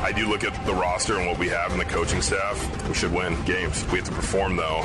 [0.00, 2.88] I do look at the roster and what we have and the coaching staff.
[2.88, 3.84] We should win games.
[3.90, 4.82] We have to perform, though.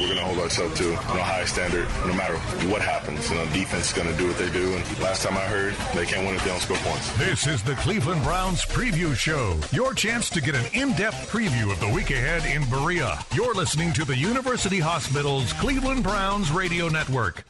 [0.00, 2.36] We're going to hold ourselves to a high standard no matter
[2.68, 3.28] what happens.
[3.30, 4.72] You know, defense is going to do what they do.
[4.74, 7.12] And last time I heard, they can't win if they don't score points.
[7.18, 11.70] This is the Cleveland Browns Preview Show, your chance to get an in depth preview
[11.72, 13.18] of the week ahead in Berea.
[13.34, 17.44] You're listening to the University Hospital's Cleveland Browns Radio Network.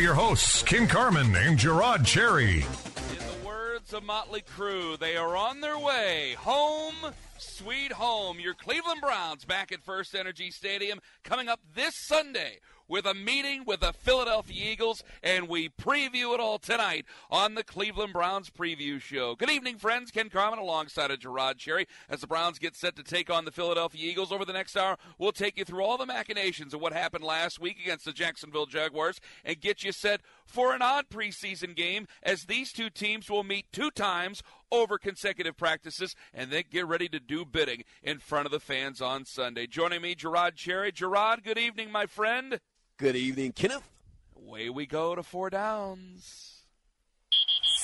[0.00, 2.56] your hosts, Ken Carman and Jerod Cherry.
[2.60, 6.94] In the words of Motley Crue, they are on their way home,
[7.36, 8.40] sweet home.
[8.40, 12.58] Your Cleveland Browns back at First Energy Stadium coming up this Sunday
[12.90, 17.62] with a meeting with the Philadelphia Eagles, and we preview it all tonight on the
[17.62, 19.36] Cleveland Browns Preview Show.
[19.36, 20.10] Good evening, friends.
[20.10, 23.52] Ken Carman alongside of Jerod Cherry as the Browns get set to take on the
[23.52, 24.96] Philadelphia Eagles over the next hour.
[25.18, 28.66] We'll take you through all the machinations of what happened last week against the Jacksonville
[28.66, 33.44] Jaguars and get you set for an odd preseason game as these two teams will
[33.44, 38.46] meet two times over consecutive practices and then get ready to do bidding in front
[38.46, 39.68] of the fans on Sunday.
[39.68, 40.90] Joining me, Jerod Cherry.
[40.90, 42.58] Jerod, good evening, my friend.
[43.00, 43.88] Good evening, Kenneth.
[44.36, 46.64] Away we go to four downs.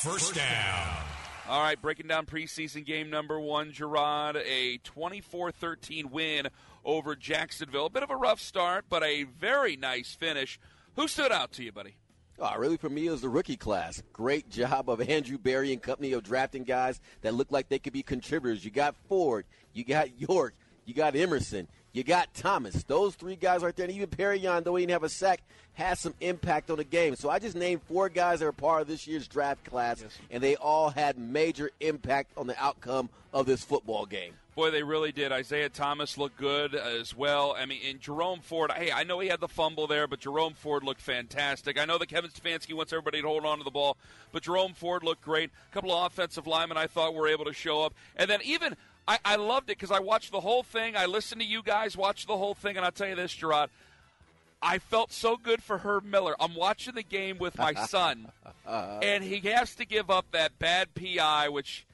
[0.01, 0.45] First, down.
[0.47, 0.97] down.
[1.49, 6.49] All right, breaking down preseason game number one, Jerod, a 24 13 win
[6.85, 7.87] over Jacksonville.
[7.87, 10.61] A bit of a rough start, but a very nice finish.
[10.97, 11.97] Who stood out to you, buddy?
[12.39, 14.03] Oh, really, for me, it was the rookie class.
[14.13, 17.95] Great job of Andrew Berry and company of drafting guys that look like they could
[17.95, 18.63] be contributors.
[18.63, 20.53] You got Ford, you got York,
[20.85, 22.83] you got Emerson, you got Thomas.
[22.85, 25.41] Those three guys right there, and even Perrion, though he didn't have a sack,
[25.73, 27.17] has some impact on the game.
[27.17, 30.11] So I just named four guys that are part of this year's draft class, yes.
[30.31, 34.35] and they all had major impact on the outcome of this football game.
[34.57, 35.33] Boy, they really did.
[35.33, 37.55] Isaiah Thomas looked good as well.
[37.59, 40.55] I mean, and Jerome Ford, hey, I know he had the fumble there, but Jerome
[40.55, 41.79] Ford looked fantastic.
[41.81, 43.97] I know that Kevin Stefanski wants everybody to hold on to the ball,
[44.33, 45.51] but Jerome Ford looked great.
[45.71, 47.93] A couple of offensive linemen I thought were able to show up.
[48.17, 48.77] And then even
[49.09, 50.97] I, I loved it because I watched the whole thing.
[50.97, 53.69] I listened to you guys, watch the whole thing, and I'll tell you this, Jerod.
[54.61, 56.35] I felt so good for Herb Miller.
[56.41, 58.33] I'm watching the game with my son,
[58.67, 61.87] and he has to give up that bad PI, which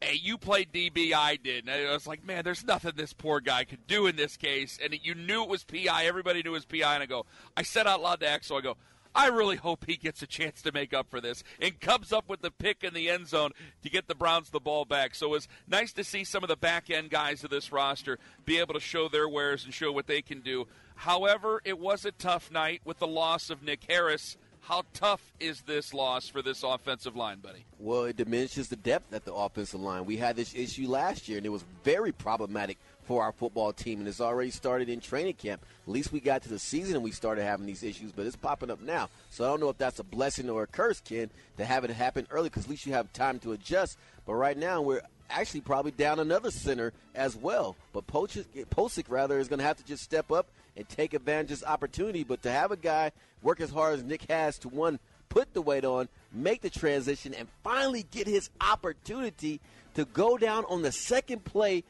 [0.00, 1.68] hey, you played DB, I did.
[1.68, 4.78] And I was like, man, there's nothing this poor guy could do in this case.
[4.82, 6.06] And you knew it was PI.
[6.06, 6.94] Everybody knew it was PI.
[6.94, 7.26] And I go,
[7.56, 8.76] I said out loud to Axel, I go,
[9.14, 12.28] I really hope he gets a chance to make up for this and comes up
[12.28, 13.50] with the pick in the end zone
[13.82, 15.14] to get the Browns the ball back.
[15.14, 18.18] So it was nice to see some of the back end guys of this roster
[18.44, 20.66] be able to show their wares and show what they can do.
[20.96, 24.36] However, it was a tough night with the loss of Nick Harris.
[24.62, 27.64] How tough is this loss for this offensive line, buddy?
[27.78, 30.04] Well, it diminishes the depth at the offensive line.
[30.04, 32.76] We had this issue last year, and it was very problematic
[33.08, 35.64] for our football team, and it's already started in training camp.
[35.84, 38.36] At least we got to the season and we started having these issues, but it's
[38.36, 39.08] popping up now.
[39.30, 41.90] So I don't know if that's a blessing or a curse, Ken, to have it
[41.90, 43.96] happen early because at least you have time to adjust.
[44.26, 47.76] But right now we're actually probably down another center as well.
[47.94, 50.46] But Pocic, rather is going to have to just step up
[50.76, 52.24] and take advantage of this opportunity.
[52.24, 54.98] But to have a guy work as hard as Nick has to one
[55.30, 59.62] put the weight on, make the transition, and finally get his opportunity
[59.94, 61.84] to go down on the second play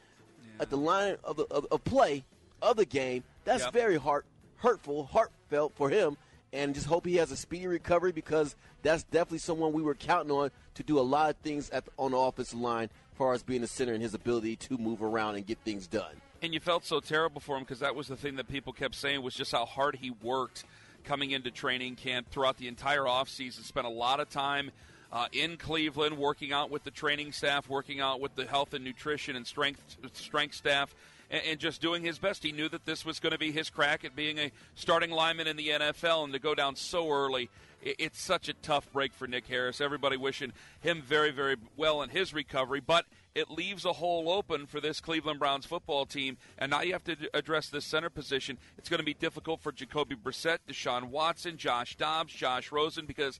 [0.59, 2.23] at the line of, the, of, of play
[2.61, 3.23] of the game.
[3.45, 3.73] That's yep.
[3.73, 4.25] very heart,
[4.57, 6.17] hurtful, heartfelt for him.
[6.51, 10.31] And just hope he has a speedy recovery because that's definitely someone we were counting
[10.31, 13.33] on to do a lot of things at the, on the offensive line, as far
[13.33, 16.15] as being a center and his ability to move around and get things done.
[16.41, 18.95] And you felt so terrible for him because that was the thing that people kept
[18.95, 20.63] saying was just how hard he worked
[21.03, 23.63] coming into training camp throughout the entire offseason.
[23.63, 24.71] Spent a lot of time
[25.11, 28.83] uh, in Cleveland, working out with the training staff, working out with the health and
[28.83, 30.93] nutrition and strength strength staff,
[31.31, 32.43] and, and just doing his best.
[32.43, 35.47] He knew that this was going to be his crack at being a starting lineman
[35.47, 37.49] in the NFL, and to go down so early
[37.81, 39.79] it's such a tough break for Nick Harris.
[39.79, 40.51] Everybody wishing
[40.81, 44.99] him very, very well in his recovery, but it leaves a hole open for this
[44.99, 46.35] Cleveland Browns football team.
[46.57, 48.57] And now you have to address this center position.
[48.77, 53.39] It's going to be difficult for Jacoby Brissett, Deshaun Watson, Josh Dobbs, Josh Rosen, because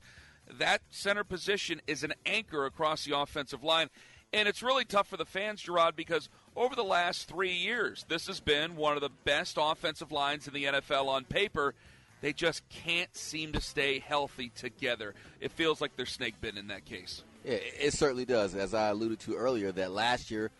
[0.58, 3.88] that center position is an anchor across the offensive line.
[4.32, 8.28] And it's really tough for the fans, Jerod, because over the last three years, this
[8.28, 11.74] has been one of the best offensive lines in the NFL on paper.
[12.20, 15.14] They just can't seem to stay healthy together.
[15.40, 17.22] It feels like they're snake bitten in that case.
[17.44, 18.54] It, it certainly does.
[18.54, 20.50] As I alluded to earlier, that last year,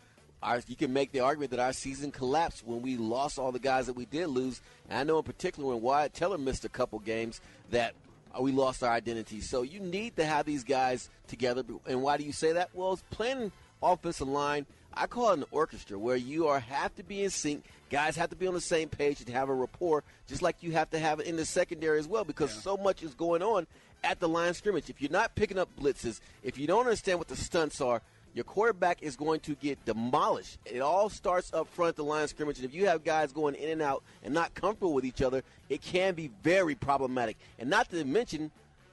[0.43, 3.59] our, you can make the argument that our season collapsed when we lost all the
[3.59, 4.63] guys that we did lose.
[4.89, 7.95] And I know in particular when Wyatt Teller missed a couple games that
[8.37, 9.41] uh, we lost our identity.
[9.41, 11.63] So you need to have these guys together.
[11.87, 12.71] And why do you say that?
[12.75, 13.51] Well, playing
[13.83, 17.65] offensive line, I call it an orchestra where you are have to be in sync.
[17.91, 20.73] Guys have to be on the same page and have a rapport, just like you
[20.73, 22.61] have to have it in the secondary as well, because yeah.
[22.61, 23.67] so much is going on
[24.05, 24.89] at the line scrimmage.
[24.91, 28.01] If you're not picking up blitzes, if you don't understand what the stunts are,
[28.35, 30.59] your quarterback is going to get demolished.
[30.65, 33.55] It all starts up front the line of scrimmage, and if you have guys going
[33.55, 37.37] in and out and not comfortable with each other, it can be very problematic.
[37.59, 38.51] And not to mention,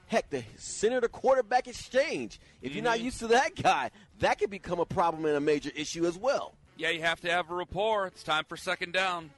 [0.07, 2.39] heck, the center to quarterback exchange.
[2.61, 2.75] If mm-hmm.
[2.77, 3.05] you're not mm-hmm.
[3.05, 6.53] used to that guy, that could become a problem and a major issue as well.
[6.77, 8.07] Yeah, you have to have a rapport.
[8.07, 9.31] It's time for second down.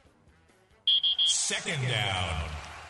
[1.25, 2.45] Second down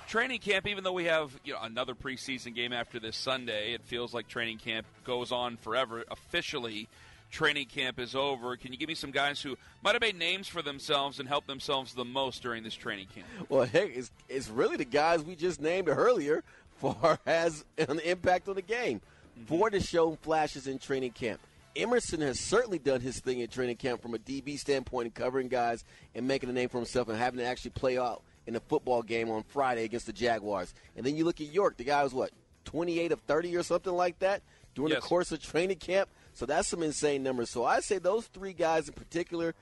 [0.09, 3.81] training camp, even though we have you know, another preseason game after this Sunday, it
[3.83, 6.03] feels like training camp goes on forever.
[6.09, 6.89] Officially,
[7.29, 8.55] training camp is over.
[8.57, 11.45] Can you give me some guys who might have made names for themselves and helped
[11.45, 13.27] themselves the most during this training camp?
[13.49, 16.43] Well, it's, it's really the guys we just named earlier
[16.81, 19.01] far as an impact on the game.
[19.39, 19.45] Mm-hmm.
[19.45, 21.39] Ford has shown flashes in training camp.
[21.75, 25.49] Emerson has certainly done his thing in training camp from a DB standpoint and covering
[25.49, 25.83] guys
[26.15, 29.01] and making a name for himself and having to actually play out in a football
[29.01, 30.73] game on Friday against the Jaguars.
[30.95, 32.31] And then you look at York, the guy was what,
[32.65, 34.41] 28 of 30 or something like that
[34.75, 35.01] during yes.
[35.01, 36.09] the course of training camp.
[36.33, 37.49] So that's some insane numbers.
[37.49, 39.55] So I say those three guys in particular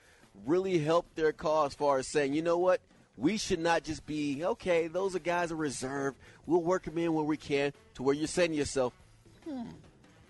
[0.46, 2.80] really helped their cause as far as saying, you know what?
[3.16, 6.16] We should not just be, okay, those are guys are reserved.
[6.46, 8.92] We'll work them in where we can to where you're saying to yourself,
[9.48, 9.62] hmm,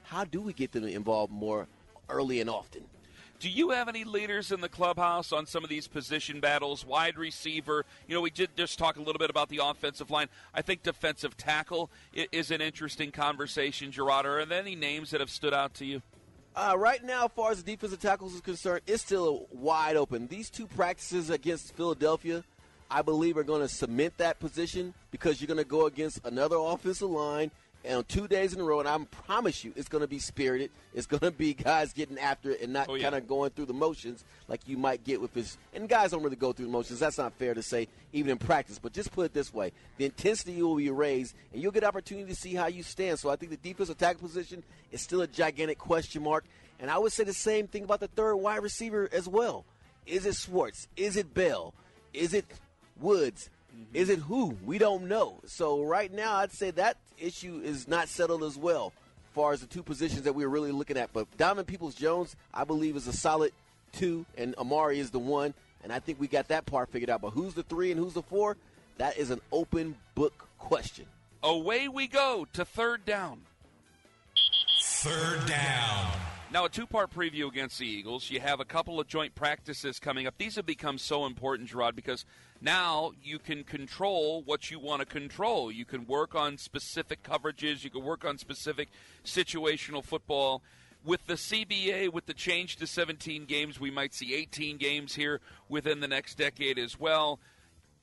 [0.05, 1.67] how do we get them involved more
[2.09, 2.85] early and often?
[3.41, 6.85] Do you have any leaders in the clubhouse on some of these position battles?
[6.85, 7.85] Wide receiver.
[8.09, 10.27] You know, we did just talk a little bit about the offensive line.
[10.53, 11.89] I think defensive tackle
[12.33, 14.25] is an interesting conversation, Jerod.
[14.25, 16.03] Are there any names that have stood out to you?
[16.57, 20.27] Uh, right now, as far as the defensive tackles is concerned, it's still wide open.
[20.27, 22.43] These two practices against Philadelphia,
[22.91, 26.57] I believe, are going to cement that position because you're going to go against another
[26.59, 27.53] offensive line
[27.85, 30.71] and two days in a row, and I promise you, it's going to be spirited.
[30.93, 33.05] It's going to be guys getting after it and not oh, yeah.
[33.05, 35.57] kind of going through the motions like you might get with this.
[35.73, 36.99] And guys don't really go through the motions.
[36.99, 38.81] That's not fair to say, even in practice.
[38.81, 42.29] But just put it this way: the intensity will be raised, and you'll get opportunity
[42.29, 43.19] to see how you stand.
[43.21, 46.45] So I think the defensive tackle position is still a gigantic question mark.
[46.81, 49.65] And I would say the same thing about the third wide receiver as well.
[50.07, 50.87] Is it Schwartz?
[50.97, 51.75] Is it Bell?
[52.13, 52.47] Is it
[53.01, 53.51] Woods?
[53.75, 53.85] Mm-hmm.
[53.97, 54.57] Is it who?
[54.65, 55.39] We don't know.
[55.47, 58.93] So right now, I'd say that issue is not settled as well,
[59.29, 61.13] as far as the two positions that we are really looking at.
[61.13, 63.53] But Donovan Peoples Jones, I believe, is a solid
[63.93, 65.55] two, and Amari is the one.
[65.83, 67.21] And I think we got that part figured out.
[67.21, 68.57] But who's the three and who's the four?
[68.99, 71.07] That is an open book question.
[71.43, 73.43] Away we go to third down.
[74.83, 76.11] Third down.
[76.51, 78.29] Now, a two part preview against the Eagles.
[78.29, 80.35] You have a couple of joint practices coming up.
[80.37, 82.25] These have become so important, Jerod, because
[82.61, 85.71] now you can control what you want to control.
[85.71, 88.89] You can work on specific coverages, you can work on specific
[89.25, 90.63] situational football.
[91.05, 95.41] With the CBA, with the change to 17 games, we might see 18 games here
[95.69, 97.39] within the next decade as well.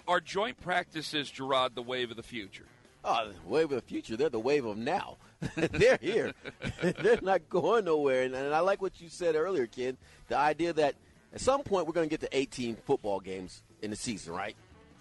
[0.07, 2.65] Are joint practices, Jerod, the wave of the future?
[3.03, 4.15] Oh, the wave of the future.
[4.15, 5.17] They're the wave of now.
[5.55, 6.31] They're here.
[6.81, 8.23] They're not going nowhere.
[8.23, 9.97] And, and, I like what you said earlier, kid.
[10.29, 10.95] The idea that
[11.33, 14.55] at some point we're going to get to 18 football games in the season, right?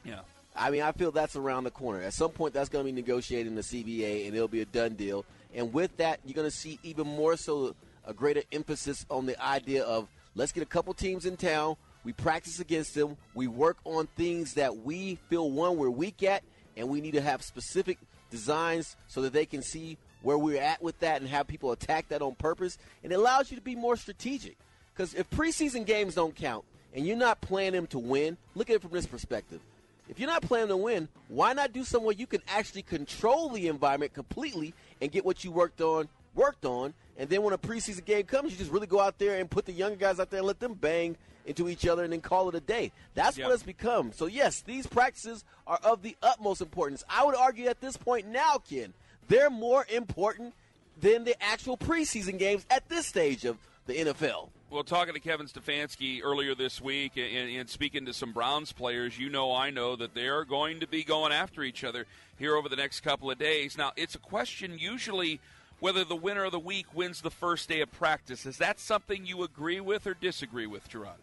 [0.05, 0.21] Yeah.
[0.55, 2.01] I mean, I feel that's around the corner.
[2.03, 4.65] At some point, that's going to be negotiated in the CBA, and it'll be a
[4.67, 5.25] done deal.
[5.53, 7.75] And with that, you're going to see even more so
[8.07, 11.75] a greater emphasis on the idea of let's get a couple teams in town.
[12.05, 13.17] We practice against them.
[13.35, 16.45] We work on things that we feel one we're weak at,
[16.77, 17.99] and we need to have specific
[18.31, 22.09] designs so that they can see where we're at with that and have people attack
[22.11, 22.79] that on purpose.
[23.03, 24.57] And it allows you to be more strategic.
[24.95, 26.65] Because if preseason games don't count,
[26.95, 29.61] and you're not playing him to win, look at it from this perspective.
[30.09, 33.69] If you're not playing to win, why not do somewhere you can actually control the
[33.69, 36.95] environment completely and get what you worked on worked on?
[37.17, 39.67] And then when a preseason game comes, you just really go out there and put
[39.67, 42.49] the younger guys out there and let them bang into each other and then call
[42.49, 42.93] it a day.
[43.15, 43.47] That's yep.
[43.49, 44.13] what it's become.
[44.13, 47.03] So yes, these practices are of the utmost importance.
[47.09, 48.93] I would argue at this point now, Ken,
[49.29, 50.55] they're more important
[51.01, 54.49] than the actual preseason games at this stage of the NFL.
[54.75, 59.17] Well, talking to Kevin Stefanski earlier this week and, and, speaking to some Browns players,
[59.17, 62.07] you know, I know that they're going to be going after each other
[62.41, 63.79] here over the next couple of days.
[63.79, 65.39] Now, it's a question usually
[65.79, 68.47] whether the winner of the week wins the first day of practice.
[68.47, 71.21] Is that something you agree with or disagree with, Jerod?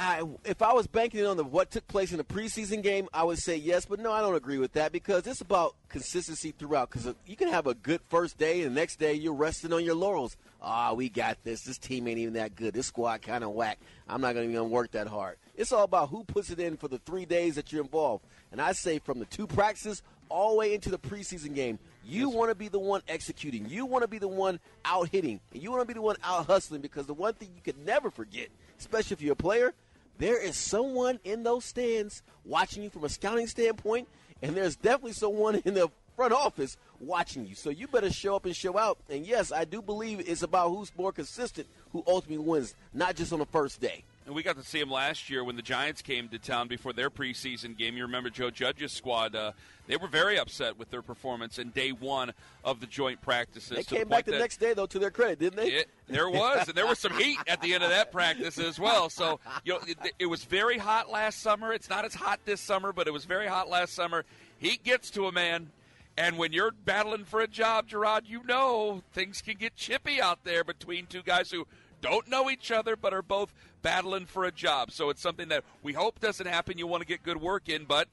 [0.00, 3.24] I, if I was banking on the what took place in the preseason game, I
[3.24, 6.88] would say yes, but no, I don't agree with that because it's about consistency throughout.
[6.88, 9.84] Because you can have a good first day, and the next day you're resting on
[9.84, 10.36] your laurels.
[10.62, 11.62] Ah, oh, we got this.
[11.62, 12.74] This team ain't even that good.
[12.74, 13.80] This squad kind of whack.
[14.08, 15.36] I'm not going to even work that hard.
[15.56, 18.24] It's all about who puts it in for the three days that you're involved.
[18.52, 22.28] And I say from the two practices all the way into the preseason game, you
[22.28, 23.68] want to be the one executing.
[23.68, 25.40] You want to be the one out hitting.
[25.52, 27.84] And you want to be the one out hustling because the one thing you can
[27.84, 28.46] never forget,
[28.78, 29.74] especially if you're a player–
[30.18, 34.08] there is someone in those stands watching you from a scouting standpoint,
[34.42, 37.54] and there's definitely someone in the front office watching you.
[37.54, 38.98] So you better show up and show out.
[39.08, 43.32] And yes, I do believe it's about who's more consistent who ultimately wins, not just
[43.32, 44.04] on the first day.
[44.28, 46.92] And we got to see him last year when the Giants came to town before
[46.92, 47.96] their preseason game.
[47.96, 49.34] You remember Joe Judge's squad?
[49.34, 49.52] Uh,
[49.86, 53.74] they were very upset with their performance in day one of the joint practices.
[53.74, 55.68] They came the back the next day, though, to their credit, didn't they?
[55.68, 58.78] It, there was, and there was some heat at the end of that practice as
[58.78, 59.08] well.
[59.08, 61.72] So, you know, it, it was very hot last summer.
[61.72, 64.26] It's not as hot this summer, but it was very hot last summer.
[64.58, 65.70] Heat gets to a man,
[66.18, 70.44] and when you're battling for a job, Jerod, you know things can get chippy out
[70.44, 71.66] there between two guys who
[72.00, 74.90] don't know each other but are both battling for a job.
[74.90, 76.78] So it's something that we hope doesn't happen.
[76.78, 78.08] You want to get good work in, but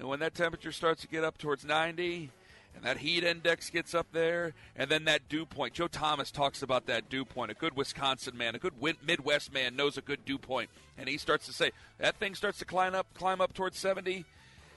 [0.00, 2.30] when that temperature starts to get up towards 90,
[2.74, 5.72] and that heat index gets up there, and then that dew point.
[5.72, 7.50] Joe Thomas talks about that dew point.
[7.50, 10.68] A good Wisconsin man, a good Midwest man knows a good dew point,
[10.98, 14.26] and he starts to say that thing starts to climb up, climb up towards seventy,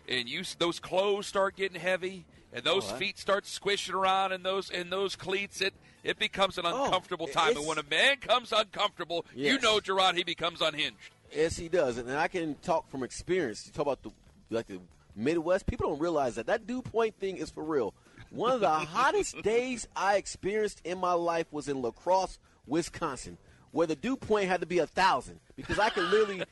[0.08, 3.00] and you those clothes start getting heavy, and those right.
[3.00, 7.28] feet start squishing around, and those and those cleats it it becomes an oh, uncomfortable
[7.30, 7.56] oh, time.
[7.58, 9.54] And when a man comes uncomfortable, yes.
[9.54, 10.98] you know, Jerod, he becomes unhinged.
[11.36, 11.98] Yes, he does.
[11.98, 13.66] And I can talk from experience.
[13.66, 14.10] You talk about the
[14.50, 14.80] like the
[15.16, 15.66] Midwest.
[15.68, 17.94] People don't realize that that dew point thing is for real.
[18.32, 23.38] One of the hottest days I experienced in my life was in Lacrosse, Wisconsin
[23.72, 26.44] where the dew point had to be a thousand because I could literally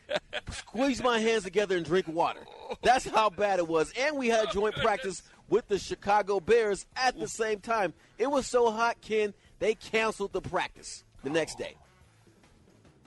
[0.52, 2.42] squeeze my hands together and drink water.
[2.84, 3.92] That's how bad it was.
[3.98, 7.94] And we had joint practice with the Chicago Bears at the same time.
[8.18, 11.76] It was so hot, Ken, they canceled the practice the next day.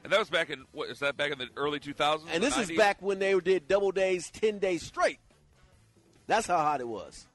[0.03, 2.21] And that was back in what is that back in the early 2000s?
[2.33, 2.63] And this 90s?
[2.73, 5.19] is back when they did double days, 10 days straight.
[6.27, 7.27] That's how hot it was.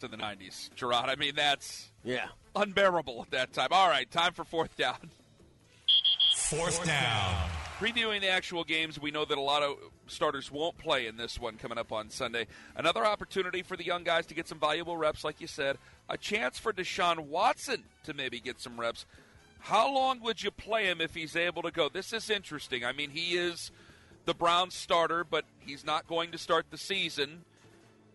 [0.00, 1.08] To the 90s, Jerod.
[1.08, 3.68] I mean, that's yeah unbearable at that time.
[3.70, 5.10] All right, time for fourth down.
[6.36, 7.34] Fourth, down.
[7.78, 9.76] Previewing the actual games, we know that a lot of
[10.08, 12.48] starters won't play in this one coming up on Sunday.
[12.74, 15.78] Another opportunity for the young guys to get some valuable reps, like you said.
[16.08, 19.06] A chance for Deshaun Watson to maybe get some reps.
[19.60, 21.88] How long would you play him if he's able to go?
[21.88, 22.84] This is interesting.
[22.84, 23.70] I mean, he is
[24.24, 27.42] the Browns starter, but he's not going to start the season.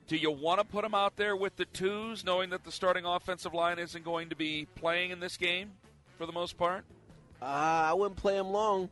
[0.08, 3.06] Do you want to put him out there with the twos, knowing that the starting
[3.06, 5.72] offensive line isn't going to be playing in this game
[6.20, 6.86] for the most part?
[7.42, 7.46] Uh,
[7.90, 8.88] I wouldn't play him long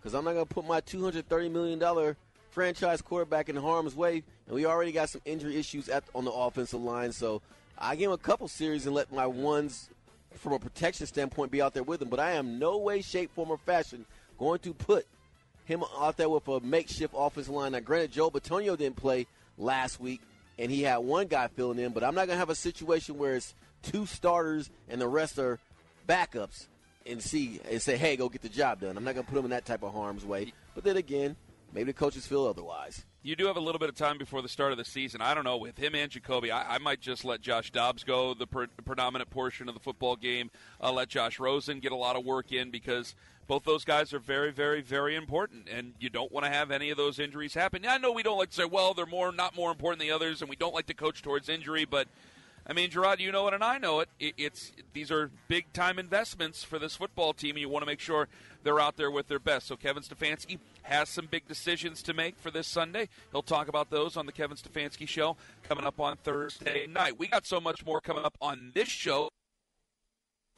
[0.00, 2.16] because I'm not going to put my $230 million
[2.52, 4.22] franchise quarterback in harm's way.
[4.46, 7.10] And we already got some injury issues at, on the offensive line.
[7.10, 7.42] So
[7.76, 9.90] I give him a couple series and let my ones
[10.34, 12.08] from a protection standpoint be out there with him.
[12.08, 14.06] But I am no way, shape, form, or fashion
[14.38, 15.06] going to put
[15.64, 17.72] him out there with a makeshift offensive line.
[17.72, 19.26] Now, granted, Joel Bitonio didn't play
[19.58, 20.20] last week,
[20.62, 21.92] and he had one guy filling in.
[21.92, 23.52] But I'm not going to have a situation where it's
[23.82, 25.58] two starters and the rest are
[26.08, 26.68] backups
[27.04, 28.96] and see and say, hey, go get the job done.
[28.96, 30.52] I'm not going to put them in that type of harm's way.
[30.76, 31.34] But then again,
[31.72, 33.04] maybe the coaches feel otherwise.
[33.24, 35.20] You do have a little bit of time before the start of the season.
[35.20, 36.50] I don't know with him and Jacoby.
[36.52, 40.14] I, I might just let Josh Dobbs go the pre- predominant portion of the football
[40.16, 40.48] game.
[40.80, 43.16] let Josh Rosen get a lot of work in because
[43.46, 46.90] both those guys are very, very, very important, and you don't want to have any
[46.90, 47.82] of those injuries happen.
[47.82, 50.08] Yeah, I know we don't like to say, well, they're more not more important than
[50.08, 52.06] the others, and we don't like to coach towards injury, but
[52.64, 54.08] I mean, Jerod, you know it, and I know it.
[54.20, 57.98] It's these are big time investments for this football team, and you want to make
[57.98, 58.28] sure
[58.62, 59.66] they're out there with their best.
[59.66, 63.08] So Kevin Stefanski has some big decisions to make for this Sunday.
[63.32, 65.36] He'll talk about those on the Kevin Stefanski show
[65.68, 67.18] coming up on Thursday night.
[67.18, 69.28] We got so much more coming up on this show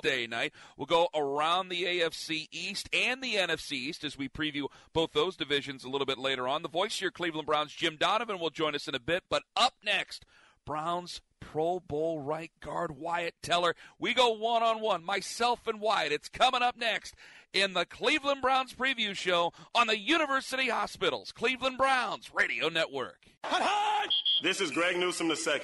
[0.03, 0.53] day night.
[0.77, 5.37] We'll go around the AFC East and the NFC East as we preview both those
[5.37, 6.63] divisions a little bit later on.
[6.63, 9.25] The voice here, Cleveland Browns, Jim Donovan, will join us in a bit.
[9.29, 10.25] But up next,
[10.65, 13.75] Browns Pro Bowl right guard Wyatt Teller.
[13.99, 16.13] We go one on one, myself and Wyatt.
[16.13, 17.15] It's coming up next
[17.53, 23.19] in the Cleveland Browns preview show on the University Hospitals Cleveland Browns Radio Network.
[23.45, 24.24] Hush!
[24.45, 25.61] This is Greg Newsome II.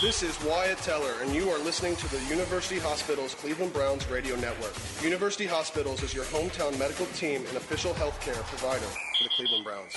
[0.00, 4.36] This is Wyatt Teller, and you are listening to the University Hospitals Cleveland Browns Radio
[4.36, 4.72] Network.
[5.02, 9.94] University Hospitals is your hometown medical team and official healthcare provider for the Cleveland Browns.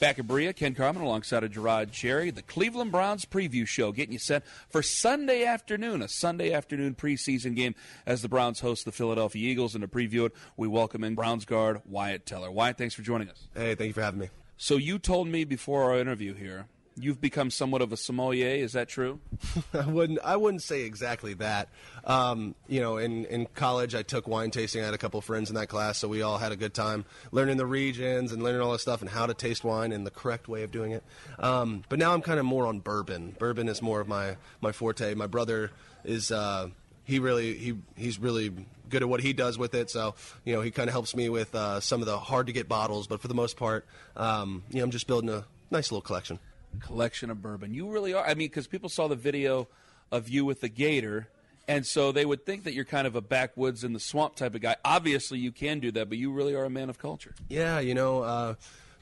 [0.00, 4.14] Back at Berea, Ken Carman alongside of Jerod Cherry, the Cleveland Browns preview show, getting
[4.14, 7.76] you set for Sunday afternoon, a Sunday afternoon preseason game
[8.06, 9.76] as the Browns host the Philadelphia Eagles.
[9.76, 12.50] And to preview it, we welcome in Browns guard Wyatt Teller.
[12.50, 13.46] Wyatt, thanks for joining us.
[13.54, 14.30] Hey, thank you for having me.
[14.56, 16.66] So you told me before our interview here
[16.98, 18.48] you've become somewhat of a sommelier.
[18.56, 19.18] Is that true?
[19.74, 20.18] I wouldn't.
[20.24, 21.68] I wouldn't say exactly that.
[22.04, 24.82] Um, you know, in in college, I took wine tasting.
[24.82, 27.04] I had a couple friends in that class, so we all had a good time
[27.30, 30.10] learning the regions and learning all this stuff and how to taste wine and the
[30.10, 31.02] correct way of doing it.
[31.38, 33.36] Um, but now I'm kind of more on bourbon.
[33.38, 35.14] Bourbon is more of my my forte.
[35.14, 35.70] My brother
[36.04, 36.30] is.
[36.30, 36.68] Uh,
[37.04, 38.52] he really he he's really
[38.88, 39.90] good at what he does with it.
[39.90, 42.52] So you know he kind of helps me with uh, some of the hard to
[42.52, 43.84] get bottles, but for the most part,
[44.16, 46.38] um, you know I'm just building a nice little collection
[46.80, 47.74] collection of bourbon.
[47.74, 48.24] You really are.
[48.26, 49.68] I mean, because people saw the video
[50.10, 51.28] of you with the gator.
[51.68, 54.54] And so they would think that you're kind of a backwoods in the swamp type
[54.54, 54.76] of guy.
[54.84, 57.34] Obviously, you can do that, but you really are a man of culture.
[57.48, 58.54] Yeah, you know, uh,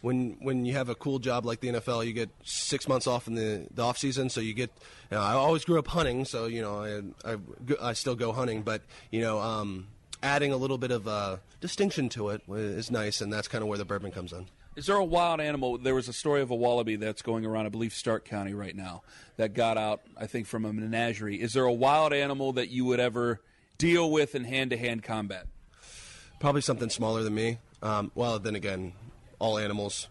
[0.02, 3.26] when when you have a cool job like the NFL, you get six months off
[3.26, 4.28] in the, the off season.
[4.30, 4.70] So you get.
[5.10, 7.36] You know, I always grew up hunting, so you know I, I,
[7.82, 9.38] I still go hunting, but you know.
[9.38, 9.88] Um,
[10.22, 13.68] adding a little bit of uh, distinction to it is nice, and that's kind of
[13.68, 14.46] where the bourbon comes in.
[14.80, 15.76] Is there a wild animal?
[15.76, 18.74] There was a story of a wallaby that's going around, I believe, Stark County right
[18.74, 19.02] now
[19.36, 21.38] that got out, I think, from a menagerie.
[21.38, 23.42] Is there a wild animal that you would ever
[23.76, 25.48] deal with in hand to hand combat?
[26.40, 27.58] Probably something smaller than me.
[27.82, 28.94] Um, well, then again,
[29.38, 30.08] all animals,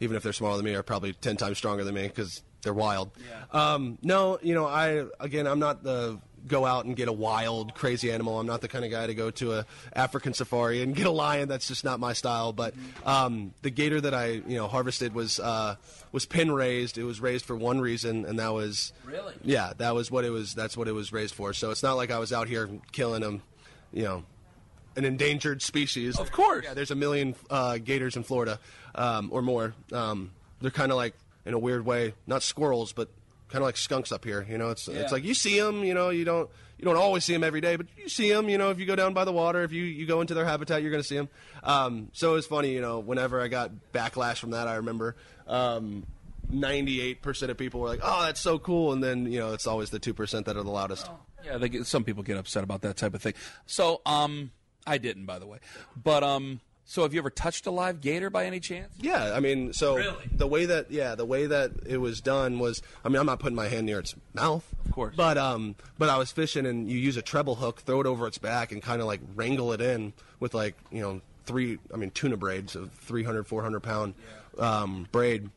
[0.00, 2.74] even if they're smaller than me, are probably 10 times stronger than me because they're
[2.74, 3.12] wild.
[3.52, 3.72] Yeah.
[3.74, 7.74] Um, no, you know, I, again, I'm not the go out and get a wild,
[7.74, 8.40] crazy animal.
[8.40, 11.10] I'm not the kind of guy to go to a African safari and get a
[11.10, 11.48] lion.
[11.48, 12.52] That's just not my style.
[12.52, 12.74] But
[13.06, 15.76] um, the gator that I you know harvested was uh,
[16.10, 16.98] was pin raised.
[16.98, 20.30] It was raised for one reason, and that was really yeah, that was what it
[20.30, 20.54] was.
[20.54, 21.52] That's what it was raised for.
[21.52, 23.42] So it's not like I was out here killing them,
[23.92, 24.24] you know
[24.96, 26.18] an endangered species.
[26.18, 26.64] Of course.
[26.64, 28.58] Yeah, there's a million uh, gators in Florida
[28.96, 29.72] um, or more.
[29.92, 31.14] Um, they're kind of like,
[31.46, 33.08] in a weird way, not squirrels, but
[33.48, 34.46] kind of like skunks up here.
[34.48, 34.96] You know, it's yeah.
[35.00, 35.82] it's like you see them.
[35.84, 38.48] You know, you don't you don't always see them every day, but you see them.
[38.48, 40.44] You know, if you go down by the water, if you you go into their
[40.44, 41.28] habitat, you're going to see them.
[41.64, 42.72] Um, so it's funny.
[42.72, 45.16] You know, whenever I got backlash from that, I remember.
[45.46, 46.06] Um,
[46.50, 49.90] 98% of people were like, "Oh, that's so cool," and then you know it's always
[49.90, 51.06] the two percent that are the loudest.
[51.10, 51.14] Oh.
[51.44, 53.34] Yeah, Yeah, get, some people get upset about that type of thing.
[53.66, 54.50] So, um,
[54.86, 55.58] I didn't, by the way,
[56.02, 56.60] but um,
[56.90, 58.90] so have you ever touched a live gator by any chance?
[58.98, 60.24] Yeah, I mean, so really?
[60.32, 63.40] the way that yeah, the way that it was done was I mean, I'm not
[63.40, 65.14] putting my hand near its mouth, of course.
[65.14, 68.26] But um but I was fishing and you use a treble hook, throw it over
[68.26, 71.98] its back and kind of like wrangle it in with like, you know, three I
[71.98, 74.14] mean tuna braids of 300 400 pound
[74.58, 74.80] yeah.
[74.80, 75.50] um, braid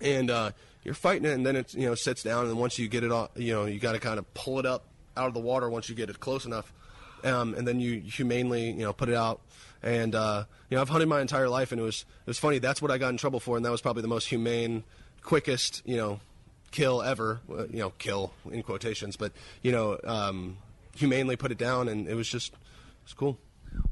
[0.00, 0.52] and uh,
[0.84, 3.10] you're fighting it and then it you know sits down and once you get it
[3.10, 4.84] off, you know, you got to kind of pull it up
[5.16, 6.72] out of the water once you get it close enough.
[7.24, 9.40] Um, and then you humanely, you know, put it out
[9.82, 12.58] and uh, you know, I've hunted my entire life, and it was it was funny.
[12.58, 14.82] That's what I got in trouble for, and that was probably the most humane,
[15.22, 16.20] quickest, you know,
[16.72, 17.40] kill ever.
[17.50, 20.56] Uh, you know, kill in quotations, but you know, um,
[20.96, 22.52] humanely put it down, and it was just
[23.04, 23.38] it's cool.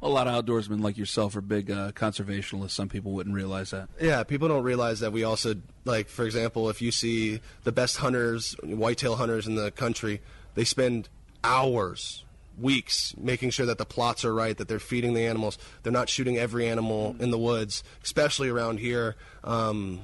[0.02, 2.70] a lot of outdoorsmen like yourself are big uh, conservationists.
[2.70, 3.88] Some people wouldn't realize that.
[4.00, 5.54] Yeah, people don't realize that we also,
[5.86, 10.20] like, for example, if you see the best hunters, whitetail hunters in the country,
[10.54, 11.08] they spend
[11.44, 12.24] hours
[12.58, 16.08] weeks making sure that the plots are right, that they're feeding the animals, they're not
[16.08, 17.22] shooting every animal mm-hmm.
[17.22, 20.00] in the woods, especially around here um,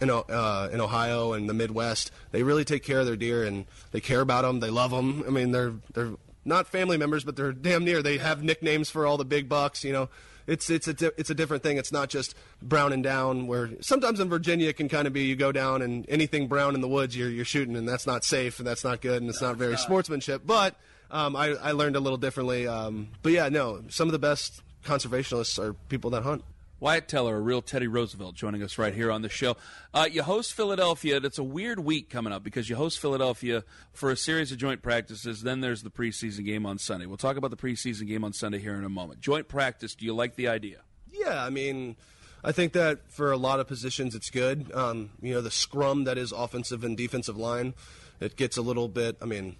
[0.00, 2.10] in, uh, in Ohio and the Midwest.
[2.30, 4.60] They really take care of their deer and they care about them.
[4.60, 5.24] They love them.
[5.26, 8.02] I mean, they're they're not family members, but they're damn near.
[8.02, 10.08] They have nicknames for all the big bucks, you know.
[10.44, 11.76] It's it's a it's a different thing.
[11.76, 13.46] It's not just brown and down.
[13.46, 16.74] Where sometimes in Virginia it can kind of be you go down and anything brown
[16.74, 19.30] in the woods you're you're shooting, and that's not safe and that's not good and
[19.30, 19.86] it's no, not very it's not.
[19.86, 20.42] sportsmanship.
[20.44, 20.74] But
[21.12, 22.66] um, I, I learned a little differently.
[22.66, 26.42] Um, but yeah, no, some of the best conservationists are people that hunt.
[26.80, 29.56] Wyatt Teller, a real Teddy Roosevelt, joining us right here on the show.
[29.94, 31.18] Uh, you host Philadelphia.
[31.22, 34.82] It's a weird week coming up because you host Philadelphia for a series of joint
[34.82, 35.42] practices.
[35.42, 37.06] Then there's the preseason game on Sunday.
[37.06, 39.20] We'll talk about the preseason game on Sunday here in a moment.
[39.20, 39.94] Joint practice.
[39.94, 40.78] Do you like the idea?
[41.12, 41.94] Yeah, I mean,
[42.42, 44.72] I think that for a lot of positions, it's good.
[44.74, 47.74] Um, you know, the scrum that is offensive and defensive line,
[48.18, 49.16] it gets a little bit.
[49.22, 49.54] I mean,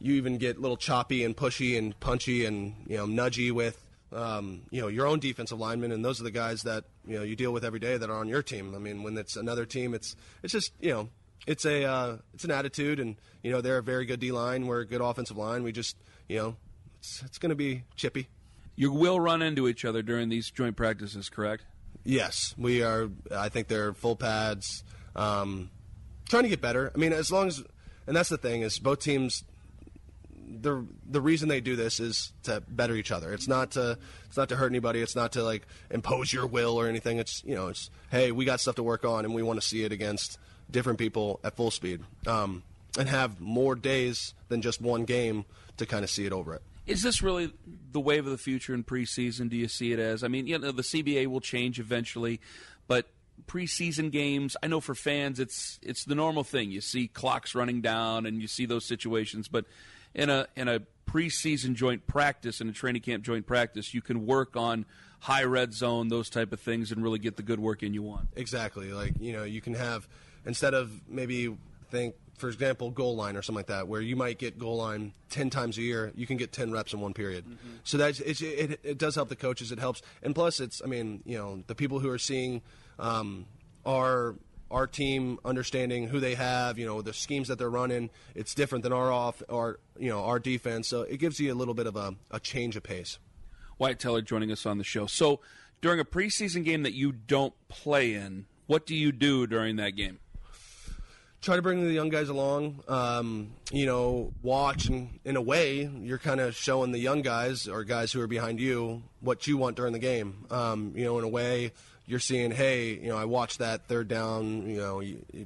[0.00, 4.62] you even get little choppy and pushy and punchy and you know nudgy with um,
[4.70, 7.36] you know your own defensive linemen, and those are the guys that you know you
[7.36, 8.74] deal with every day that are on your team.
[8.74, 11.08] I mean, when it's another team, it's it's just you know
[11.46, 14.66] it's a uh, it's an attitude, and you know they're a very good D line,
[14.66, 15.62] we're a good offensive line.
[15.62, 15.96] We just
[16.28, 16.56] you know
[17.00, 18.28] it's, it's going to be chippy.
[18.76, 21.64] You will run into each other during these joint practices, correct?
[22.04, 23.08] Yes, we are.
[23.34, 24.84] I think they're full pads.
[25.16, 25.70] Um,
[26.28, 26.92] trying to get better.
[26.94, 27.62] I mean, as long as
[28.06, 29.42] and that's the thing is both teams
[30.50, 33.32] the the reason they do this is to better each other.
[33.32, 35.00] It's not to it's not to hurt anybody.
[35.00, 37.18] It's not to like impose your will or anything.
[37.18, 39.66] It's you know it's hey we got stuff to work on and we want to
[39.66, 40.38] see it against
[40.70, 42.62] different people at full speed um,
[42.98, 45.44] and have more days than just one game
[45.78, 46.62] to kind of see it over it.
[46.86, 47.52] Is this really
[47.92, 49.50] the wave of the future in preseason?
[49.50, 50.24] Do you see it as?
[50.24, 52.40] I mean, you know, the CBA will change eventually,
[52.86, 53.06] but
[53.46, 54.56] preseason games.
[54.62, 56.70] I know for fans, it's it's the normal thing.
[56.70, 59.48] You see clocks running down, and you see those situations.
[59.48, 59.66] But
[60.18, 64.26] in a in a preseason joint practice and a training camp joint practice, you can
[64.26, 64.84] work on
[65.20, 68.02] high red zone, those type of things, and really get the good work in you
[68.02, 68.28] want.
[68.36, 68.92] Exactly.
[68.92, 70.06] Like you know, you can have
[70.44, 71.56] instead of maybe
[71.90, 75.12] think for example, goal line or something like that, where you might get goal line
[75.30, 77.44] ten times a year, you can get ten reps in one period.
[77.44, 77.68] Mm-hmm.
[77.84, 78.98] So that's it, it, it.
[78.98, 79.72] does help the coaches.
[79.72, 82.62] It helps, and plus, it's I mean, you know, the people who are seeing
[83.00, 83.46] um,
[84.70, 88.10] our team understanding who they have, you know, the schemes that they're running.
[88.34, 90.88] It's different than our off, our you know, our defense.
[90.88, 93.18] So it gives you a little bit of a, a change of pace.
[93.78, 95.06] Wyatt Teller joining us on the show.
[95.06, 95.40] So
[95.80, 99.90] during a preseason game that you don't play in, what do you do during that
[99.90, 100.18] game?
[101.40, 102.80] Try to bring the young guys along.
[102.88, 107.68] Um, you know, watch and in a way, you're kind of showing the young guys
[107.68, 110.44] or guys who are behind you what you want during the game.
[110.50, 111.70] Um, you know, in a way,
[112.08, 114.66] you're seeing, hey, you know, I watched that third down.
[114.66, 115.02] You know,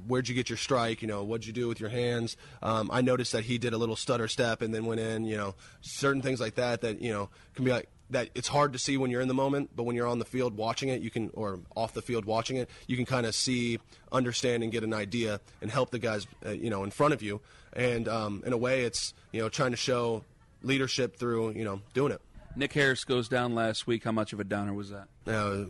[0.07, 1.01] where'd you get your strike?
[1.01, 2.37] You know, what'd you do with your hands?
[2.61, 5.25] Um, I noticed that he did a little stutter step and then went in.
[5.25, 8.29] You know, certain things like that that you know can be like that.
[8.33, 10.55] It's hard to see when you're in the moment, but when you're on the field
[10.55, 13.77] watching it, you can or off the field watching it, you can kind of see,
[14.13, 17.21] understand, and get an idea and help the guys, uh, you know, in front of
[17.21, 17.41] you.
[17.73, 20.23] And um, in a way, it's you know trying to show
[20.61, 22.21] leadership through you know doing it.
[22.55, 24.03] Nick Harris goes down last week.
[24.03, 25.07] How much of a downer was that?
[25.25, 25.65] Yeah,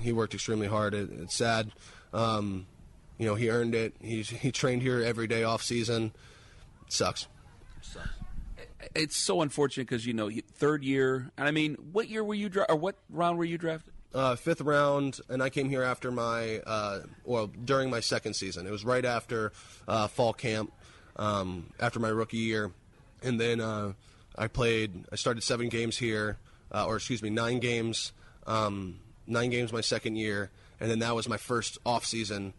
[0.00, 0.94] he worked extremely hard.
[0.94, 1.72] It, it's sad.
[2.12, 2.66] Um,
[3.18, 3.94] you know, he earned it.
[4.00, 6.12] He he trained here every day off season.
[6.86, 7.26] It sucks.
[7.80, 8.08] sucks.
[8.94, 12.48] It's so unfortunate because you know third year, and I mean, what year were you
[12.48, 13.94] dra- or what round were you drafted?
[14.12, 18.66] Uh, fifth round, and I came here after my uh, well during my second season.
[18.66, 19.52] It was right after
[19.86, 20.72] uh, fall camp,
[21.16, 22.72] um, after my rookie year,
[23.22, 23.92] and then uh,
[24.36, 25.04] I played.
[25.12, 26.38] I started seven games here,
[26.72, 28.12] uh, or excuse me, nine games.
[28.46, 32.54] Um, nine games my second year, and then that was my first off season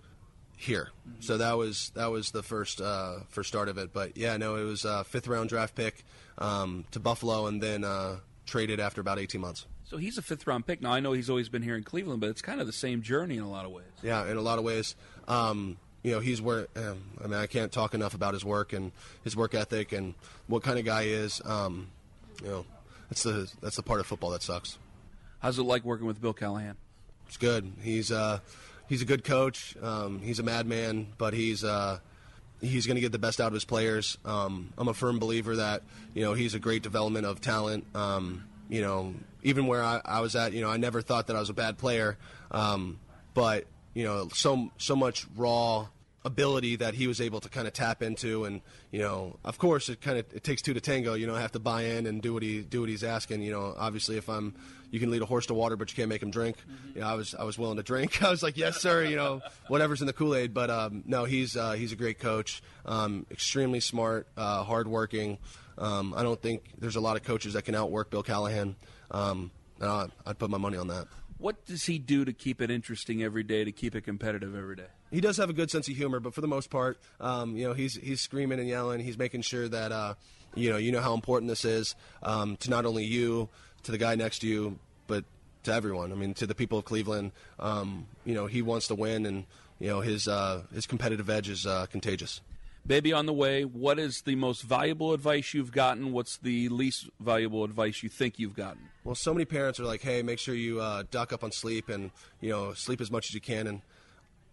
[0.58, 0.90] here.
[1.08, 1.22] Mm-hmm.
[1.22, 3.94] So that was that was the first uh, first start of it.
[3.94, 6.04] But yeah, no, it was a fifth round draft pick
[6.38, 9.66] um, to Buffalo, and then uh, traded after about eighteen months.
[9.86, 10.82] So he's a fifth round pick.
[10.82, 13.02] Now I know he's always been here in Cleveland, but it's kind of the same
[13.02, 13.86] journey in a lot of ways.
[14.04, 14.96] Yeah, in a lot of ways.
[15.28, 18.74] Um, you know, he's where um, I mean, I can't talk enough about his work
[18.74, 18.92] and
[19.24, 20.14] his work ethic and
[20.48, 21.42] what kind of guy he is.
[21.46, 21.88] Um,
[22.42, 22.66] you know,
[23.10, 24.78] that's the that's the part of football that sucks.
[25.40, 26.76] How's it like working with Bill Callahan?
[27.28, 27.72] It's good.
[27.82, 28.40] He's uh,
[28.90, 29.76] he's a good coach.
[29.82, 32.00] Um, he's a madman, but he's uh,
[32.62, 34.18] he's going to get the best out of his players.
[34.26, 35.84] Um, I'm a firm believer that
[36.16, 37.86] you know he's a great development of talent.
[37.96, 41.36] Um, you know, even where I, I, was at, you know, I never thought that
[41.36, 42.18] I was a bad player,
[42.52, 43.00] um,
[43.34, 45.88] but you know, so so much raw
[46.24, 49.90] ability that he was able to kind of tap into and you know of course
[49.90, 52.06] it kind of it takes two to tango you know I have to buy in
[52.06, 54.54] and do what he do what he's asking you know obviously if I'm
[54.92, 56.90] you can lead a horse to water but you can't make him drink mm-hmm.
[56.94, 59.16] you know I was I was willing to drink I was like yes sir you
[59.16, 63.26] know whatever's in the Kool-Aid but um, no he's uh, he's a great coach um,
[63.32, 65.40] extremely smart uh, hardworking
[65.80, 68.76] um, I don't think there's a lot of coaches that can outwork Bill Callahan
[69.10, 69.50] um,
[69.80, 71.08] and I, I'd put my money on that
[71.42, 74.76] what does he do to keep it interesting every day, to keep it competitive every
[74.76, 74.86] day?
[75.10, 77.68] He does have a good sense of humor, but for the most part, um, you
[77.68, 79.00] know, he's he's screaming and yelling.
[79.00, 80.14] He's making sure that uh,
[80.54, 83.50] you know you know how important this is um, to not only you,
[83.84, 84.78] to the guy next to you,
[85.08, 85.26] but
[85.64, 86.12] to everyone.
[86.12, 87.32] I mean, to the people of Cleveland.
[87.60, 89.46] Um, you know, he wants to win, and
[89.80, 92.42] you know his uh, his competitive edge is uh, contagious
[92.86, 93.64] baby on the way.
[93.66, 96.12] What is the most valuable advice you've gotten?
[96.12, 98.82] What's the least valuable advice you think you've gotten?
[99.04, 101.90] Well, so many parents are like, "Hey, make sure you uh, duck up on sleep
[101.90, 103.82] and you know sleep as much as you can." And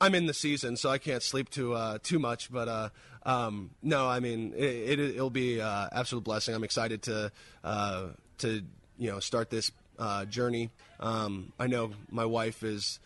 [0.00, 2.50] I'm in the season, so I can't sleep too uh, too much.
[2.50, 2.88] But uh,
[3.24, 6.54] um, no, I mean it, will it, be uh, absolute blessing.
[6.54, 7.30] I'm excited to
[7.64, 8.62] uh, to
[8.96, 10.70] you know start this uh, journey.
[11.00, 12.98] Um, I know my wife is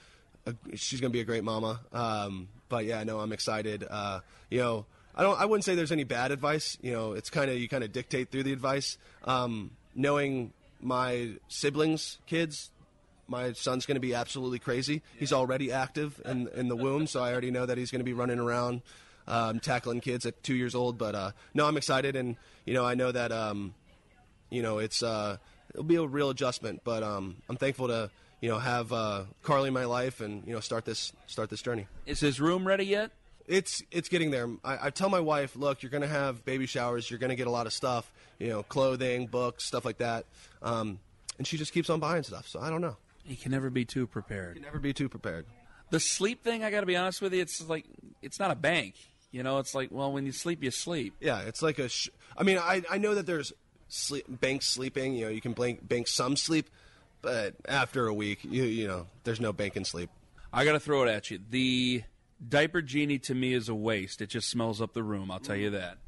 [0.46, 1.80] a, she's going to be a great mama.
[1.92, 3.84] Um, but yeah, no, I'm excited.
[3.88, 5.38] Uh, you know, I don't.
[5.38, 6.78] I wouldn't say there's any bad advice.
[6.80, 8.96] You know, it's kind of you kind of dictate through the advice.
[9.24, 12.70] Um, knowing my siblings, kids,
[13.28, 14.94] my son's going to be absolutely crazy.
[14.94, 15.18] Yeah.
[15.20, 18.04] He's already active in in the womb, so I already know that he's going to
[18.04, 18.80] be running around,
[19.26, 20.96] um, tackling kids at two years old.
[20.96, 23.74] But uh, no, I'm excited, and you know, I know that um,
[24.48, 25.36] you know it's uh,
[25.74, 28.08] it'll be a real adjustment, but um, I'm thankful to
[28.40, 31.60] you know have uh, Carly in my life and you know start this start this
[31.60, 31.86] journey.
[32.06, 33.10] Is his room ready yet?
[33.46, 34.48] it's it's getting there.
[34.64, 37.10] I, I, tell my wife, look, you're going to have baby showers.
[37.10, 40.26] You're going to get a lot of stuff, you know, clothing, books, stuff like that.
[40.62, 40.98] Um,
[41.38, 42.46] and she just keeps on buying stuff.
[42.48, 42.96] So I don't know.
[43.26, 44.56] You can never be too prepared.
[44.56, 45.46] You can never be too prepared.
[45.90, 47.84] The sleep thing, I got to be honest with you, it's like
[48.22, 48.94] it's not a bank.
[49.30, 51.14] You know, it's like well, when you sleep, you sleep.
[51.20, 51.88] Yeah, it's like a.
[51.88, 53.52] Sh- I mean, I I know that there's
[53.88, 55.14] sleep bank sleeping.
[55.14, 56.68] You know, you can bank bank some sleep,
[57.22, 60.10] but after a week, you you know, there's no bank in sleep.
[60.52, 61.38] I got to throw it at you.
[61.48, 62.02] The
[62.46, 64.20] Diaper Genie to me is a waste.
[64.20, 65.30] It just smells up the room.
[65.30, 65.98] I'll tell you that.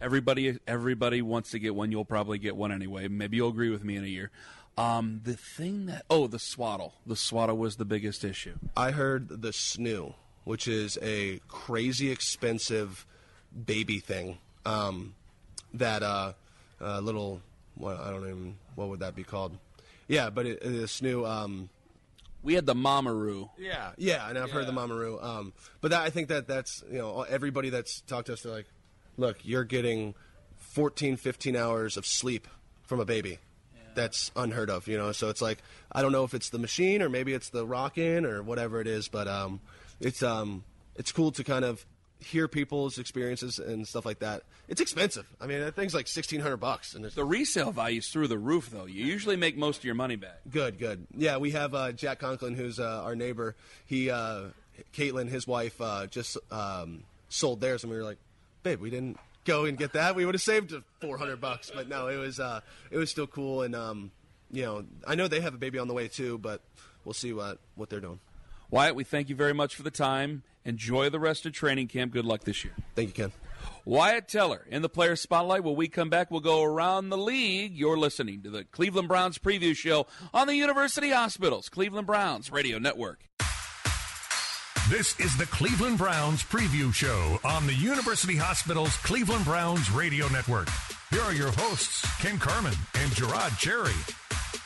[0.00, 1.90] Everybody, everybody wants to get one.
[1.92, 3.08] You'll probably get one anyway.
[3.08, 4.30] Maybe you'll agree with me in a year.
[4.76, 6.94] Um, the thing that oh, the swaddle.
[7.04, 8.54] The swaddle was the biggest issue.
[8.76, 10.14] I heard the snoo,
[10.44, 13.04] which is a crazy expensive
[13.66, 14.38] baby thing.
[14.64, 15.14] Um,
[15.74, 16.32] that uh,
[16.80, 17.40] uh, little,
[17.76, 19.58] well, I don't even what would that be called?
[20.06, 21.28] Yeah, but it, the snoo.
[21.28, 21.70] Um,
[22.42, 23.50] we had the mamaRoo.
[23.58, 24.54] Yeah, yeah, and I've yeah.
[24.54, 25.22] heard the mamaRoo.
[25.22, 28.52] Um, but that, I think that that's you know everybody that's talked to us, they're
[28.52, 28.68] like,
[29.16, 30.14] look, you're getting
[30.56, 32.46] 14, 15 hours of sleep
[32.82, 33.38] from a baby.
[33.94, 35.10] That's unheard of, you know.
[35.10, 35.58] So it's like
[35.90, 38.86] I don't know if it's the machine or maybe it's the rocking or whatever it
[38.86, 39.58] is, but um,
[39.98, 40.62] it's um,
[40.94, 41.84] it's cool to kind of
[42.20, 44.42] hear people's experiences and stuff like that.
[44.68, 45.26] It's expensive.
[45.40, 48.38] I mean, that thing's like sixteen hundred bucks, and the resale value is through the
[48.38, 48.70] roof.
[48.70, 50.40] Though you usually make most of your money back.
[50.50, 51.06] Good, good.
[51.16, 53.54] Yeah, we have uh, Jack Conklin, who's uh, our neighbor.
[53.86, 54.48] He, uh,
[54.94, 58.18] Caitlin, his wife, uh, just um, sold theirs, and we were like,
[58.62, 60.14] babe, we didn't go and get that.
[60.14, 63.26] We would have saved four hundred bucks, but no, it was uh, it was still
[63.26, 64.10] cool, and um,
[64.50, 66.60] you know, I know they have a baby on the way too, but
[67.04, 68.20] we'll see what what they're doing.
[68.70, 70.42] Wyatt, we thank you very much for the time.
[70.68, 72.12] Enjoy the rest of training camp.
[72.12, 72.74] Good luck this year.
[72.94, 73.32] Thank you, Ken.
[73.86, 75.64] Wyatt Teller in the player spotlight.
[75.64, 77.74] When we come back, we'll go around the league.
[77.74, 82.78] You're listening to the Cleveland Browns preview show on the University Hospitals, Cleveland Browns Radio
[82.78, 83.20] Network.
[84.90, 90.68] This is the Cleveland Browns preview show on the University Hospitals Cleveland Browns Radio Network.
[91.10, 93.96] Here are your hosts, Ken Carman and Jerod Cherry.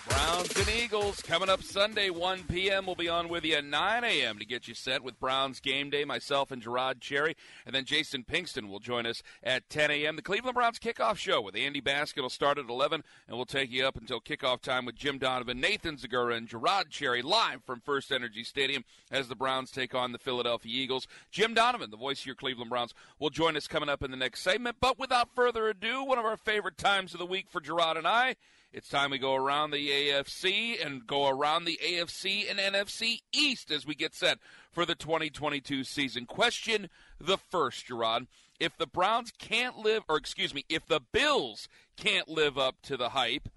[0.08, 2.86] Browns and Eagles coming up Sunday, 1 p.m.
[2.86, 4.38] We'll be on with you at 9 a.m.
[4.38, 6.04] to get you set with Browns game day.
[6.04, 10.16] Myself and Jerod Cherry, and then Jason Pinkston will join us at 10 a.m.
[10.16, 13.70] The Cleveland Browns kickoff show with Andy Baskin will start at 11, and we'll take
[13.70, 17.80] you up until kickoff time with Jim Donovan, Nathan Zegura, and Jerod Cherry live from
[17.80, 21.06] First Energy Stadium as the Browns take on the Philadelphia Eagles.
[21.30, 24.16] Jim Donovan, the voice of your Cleveland Browns, will join us coming up in the
[24.16, 24.76] next segment.
[24.80, 28.08] But without further ado, one of our favorite times of the week for Jerod and
[28.08, 28.34] I
[28.72, 33.70] it's time we go around the AFC and go around the AFC and NFC East
[33.70, 34.38] as we get set
[34.70, 36.24] for the 2022 season.
[36.24, 36.88] Question
[37.20, 38.26] the first, Jerod.
[38.58, 42.96] If the Browns can't live, or excuse me, if the Bills can't live up to
[42.96, 43.48] the hype,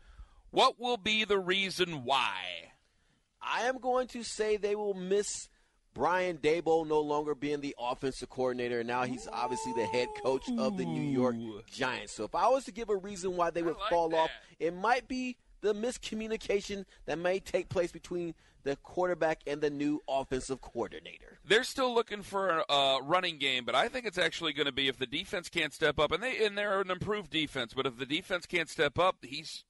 [0.52, 2.40] what will be the reason why?
[3.42, 5.48] I am going to say they will miss
[5.96, 10.44] Brian Daboll no longer being the offensive coordinator, and now he's obviously the head coach
[10.58, 11.38] of the New York
[11.72, 12.14] Giants.
[12.14, 14.18] So if I was to give a reason why they would like fall that.
[14.18, 14.30] off,
[14.60, 20.02] it might be the miscommunication that may take place between the quarterback and the new
[20.10, 21.40] offensive coordinator.
[21.48, 24.90] They're still looking for a running game, but I think it's actually going to be
[24.90, 27.98] if the defense can't step up, and they and they're an improved defense, but if
[27.98, 29.64] the defense can't step up, he's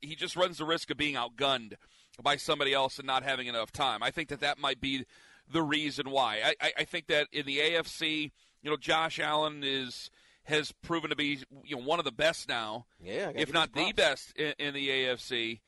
[0.00, 1.74] he just runs the risk of being outgunned
[2.22, 4.02] by somebody else and not having enough time.
[4.02, 5.04] I think that that might be
[5.52, 6.54] the reason why.
[6.60, 8.30] I, I think that in the AFC,
[8.62, 10.10] you know, Josh Allen is
[10.44, 13.92] has proven to be you know one of the best now, yeah, if not the
[13.92, 15.60] best in, in, the AFC,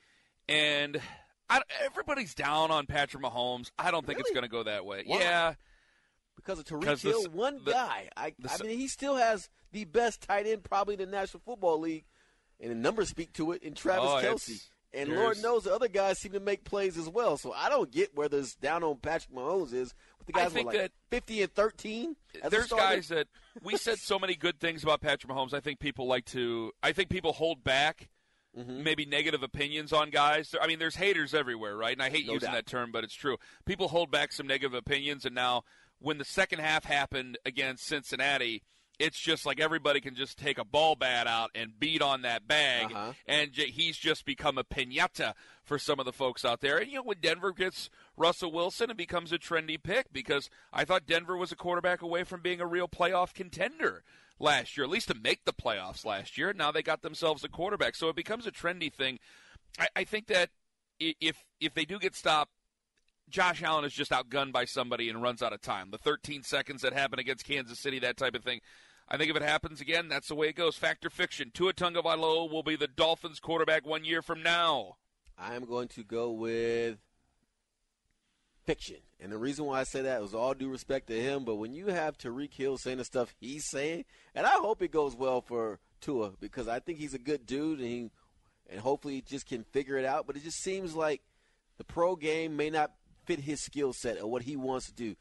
[0.49, 1.01] and
[1.51, 3.71] I, everybody's down on Patrick Mahomes.
[3.79, 5.05] I don't think it's going to go that way.
[5.07, 5.19] Why?
[5.19, 5.55] Yeah,
[6.37, 8.09] because of Tyreek Hill, one the, guy.
[8.17, 11.43] I, the, I mean, he still has the best tight end probably in the National
[11.45, 12.05] Football League,
[12.59, 13.63] and the numbers speak to it.
[13.63, 14.63] In Travis oh, Kelce,
[14.93, 17.37] and Lord knows the other guys seem to make plays as well.
[17.37, 19.95] So I don't get where this down on Patrick Mahomes is.
[20.19, 22.17] But the guys were like that, 50 and 13.
[22.49, 23.29] There's guys that
[23.63, 25.55] we said so many good things about Patrick Mahomes.
[25.55, 28.09] I think people like to I think people hold back
[28.59, 28.83] mm-hmm.
[28.83, 30.55] maybe negative opinions on guys.
[30.61, 31.93] I mean, there's haters everywhere, right?
[31.93, 32.57] And I hate no using doubt.
[32.57, 33.37] that term, but it's true.
[33.65, 35.63] People hold back some negative opinions and now
[36.03, 38.63] when the second half happened against Cincinnati–
[39.01, 42.47] it's just like everybody can just take a ball bat out and beat on that
[42.47, 43.15] bag, uh-huh.
[43.27, 45.33] and j- he's just become a pinata
[45.65, 46.77] for some of the folks out there.
[46.77, 50.85] And you know, when Denver gets Russell Wilson, it becomes a trendy pick because I
[50.85, 54.03] thought Denver was a quarterback away from being a real playoff contender
[54.39, 56.53] last year, at least to make the playoffs last year.
[56.53, 59.19] Now they got themselves a quarterback, so it becomes a trendy thing.
[59.79, 60.51] I, I think that
[61.01, 62.53] if if they do get stopped
[63.31, 65.93] Josh Allen is just outgunned by somebody and runs out of time.
[65.93, 68.61] The 13 seconds that happened against Kansas City, that type of thing.
[69.13, 70.77] I think if it happens again, that's the way it goes.
[70.77, 71.51] Factor fiction.
[71.53, 74.97] Tua Valo will be the Dolphins quarterback one year from now.
[75.37, 76.99] I'm going to go with
[78.65, 78.99] fiction.
[79.19, 81.75] And the reason why I say that was all due respect to him, but when
[81.75, 85.41] you have Tyreek Hill saying the stuff he's saying, and I hope it goes well
[85.41, 88.11] for Tua because I think he's a good dude and he,
[88.69, 91.21] and hopefully he just can figure it out, but it just seems like
[91.79, 92.93] the pro game may not
[93.25, 95.17] fit his skill set or what he wants to do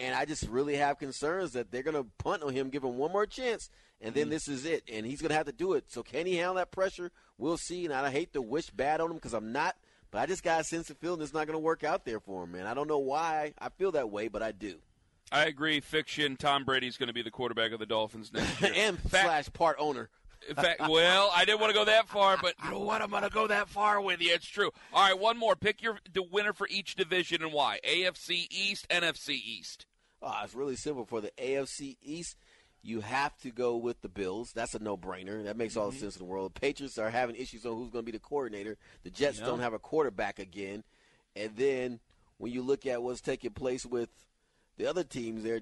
[0.00, 2.96] and I just really have concerns that they're going to punt on him, give him
[2.96, 4.30] one more chance, and then mm-hmm.
[4.30, 4.82] this is it.
[4.92, 5.84] And he's going to have to do it.
[5.90, 7.10] So can he handle that pressure?
[7.38, 7.84] We'll see.
[7.84, 9.76] And I hate to wish bad on him because I'm not,
[10.10, 12.20] but I just got a sense of feeling it's not going to work out there
[12.20, 12.66] for him, man.
[12.66, 14.76] I don't know why I feel that way, but I do.
[15.32, 15.80] I agree.
[15.80, 16.36] Fiction.
[16.36, 18.72] Tom Brady's going to be the quarterback of the Dolphins next year.
[18.74, 20.10] and Fact- slash part owner.
[20.48, 23.02] In fact, well, I didn't want to go that far, but you know what?
[23.02, 24.32] I'm going to go that far with you.
[24.34, 24.70] It's true.
[24.92, 25.56] All right, one more.
[25.56, 27.80] Pick your the winner for each division and why.
[27.84, 29.86] AFC East, NFC East.
[30.22, 31.04] Oh, it's really simple.
[31.04, 32.36] For the AFC East,
[32.82, 34.52] you have to go with the Bills.
[34.52, 35.44] That's a no-brainer.
[35.44, 35.96] That makes all mm-hmm.
[35.96, 36.54] the sense in the world.
[36.54, 38.76] Patriots are having issues on who's going to be the coordinator.
[39.02, 40.84] The Jets don't have a quarterback again.
[41.36, 42.00] And then
[42.38, 44.10] when you look at what's taking place with
[44.76, 45.60] the other teams there,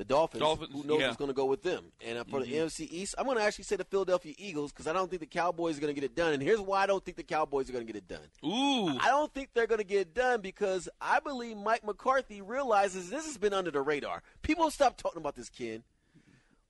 [0.00, 0.40] the Dolphins.
[0.40, 1.08] Dolphins who knows yeah.
[1.08, 1.84] who's going to go with them?
[2.06, 2.50] And for mm-hmm.
[2.50, 5.20] the NFC East, I'm going to actually say the Philadelphia Eagles because I don't think
[5.20, 6.32] the Cowboys are going to get it done.
[6.32, 8.24] And here's why I don't think the Cowboys are going to get it done.
[8.42, 12.40] Ooh, I don't think they're going to get it done because I believe Mike McCarthy
[12.40, 14.22] realizes this has been under the radar.
[14.40, 15.82] People stop talking about this kid.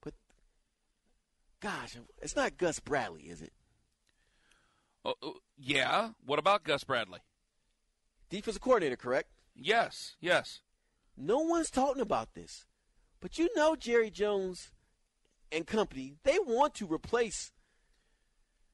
[0.03, 0.15] But
[1.61, 3.53] gosh, it's not Gus Bradley, is it?
[5.05, 5.13] Uh,
[5.57, 6.11] yeah.
[6.27, 7.21] What about Gus Bradley?
[8.29, 9.29] Defensive coordinator, correct?
[9.55, 10.17] Yes.
[10.21, 10.63] Yes.
[11.17, 12.67] No one's talking about this.
[13.21, 14.71] But you know, Jerry Jones
[15.53, 17.53] and company, they want to replace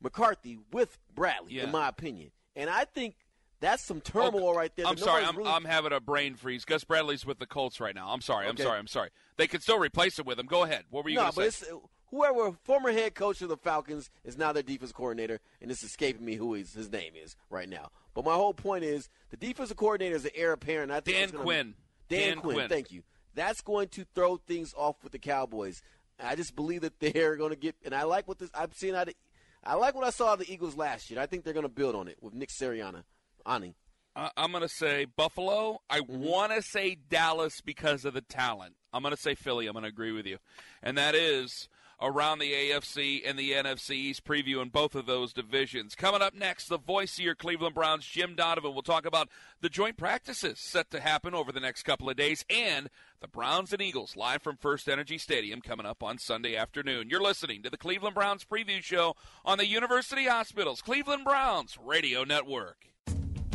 [0.00, 1.64] McCarthy with Bradley, yeah.
[1.64, 2.30] in my opinion.
[2.54, 3.16] And I think
[3.60, 4.86] that's some turmoil oh, right there.
[4.86, 5.50] I'm sorry, I'm, really...
[5.50, 6.64] I'm, having a brain freeze.
[6.64, 8.08] Gus Bradley's with the Colts right now.
[8.10, 9.10] I'm sorry, I'm sorry, I'm sorry.
[9.36, 10.46] They could still replace him with him.
[10.46, 10.84] Go ahead.
[10.90, 11.66] What were you no, going to say?
[12.10, 16.24] Whoever former head coach of the Falcons is now their defense coordinator, and it's escaping
[16.24, 17.90] me who his, his name is right now.
[18.14, 20.92] But my whole point is the defensive coordinator is the heir apparent.
[20.92, 21.74] I think Dan gonna, Quinn.
[22.08, 22.68] Dan, Dan Quinn, Quinn.
[22.68, 23.02] Thank you.
[23.36, 25.82] That's going to throw things off with the Cowboys.
[26.18, 28.48] I just believe that they're going to get, and I like what this.
[28.54, 31.20] I've seen I like what I saw the Eagles last year.
[31.20, 33.04] I think they're going to build on it with Nick Sirianni.
[33.44, 33.76] Ani.
[34.16, 35.82] Uh, I'm going to say Buffalo.
[35.90, 36.18] I mm-hmm.
[36.18, 38.74] want to say Dallas because of the talent.
[38.94, 39.66] I'm going to say Philly.
[39.66, 40.38] I'm going to agree with you,
[40.82, 41.68] and that is
[42.00, 45.94] around the AFC and the NFC East, previewing both of those divisions.
[45.94, 49.28] Coming up next, the voice of your Cleveland Browns, Jim Donovan, will talk about
[49.60, 53.72] the joint practices set to happen over the next couple of days and the Browns
[53.72, 57.08] and Eagles live from First Energy Stadium coming up on Sunday afternoon.
[57.08, 62.24] You're listening to the Cleveland Browns Preview Show on the University Hospitals Cleveland Browns Radio
[62.24, 62.76] Network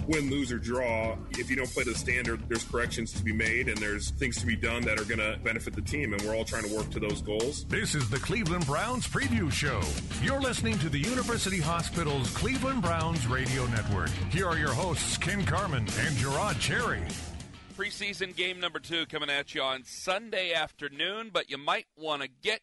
[0.08, 1.16] win, lose, or draw.
[1.38, 4.46] If you don't play the standard, there's corrections to be made and there's things to
[4.46, 6.90] be done that are going to benefit the team, and we're all trying to work
[6.92, 7.66] to those goals.
[7.66, 9.82] This is the Cleveland Browns Preview Show.
[10.24, 14.10] You're listening to the University Hospital's Cleveland Browns Radio Network.
[14.30, 17.04] Here are your hosts, Ken Carman and Jerod Cherry.
[17.78, 22.28] Preseason game number two coming at you on Sunday afternoon, but you might want to
[22.28, 22.62] get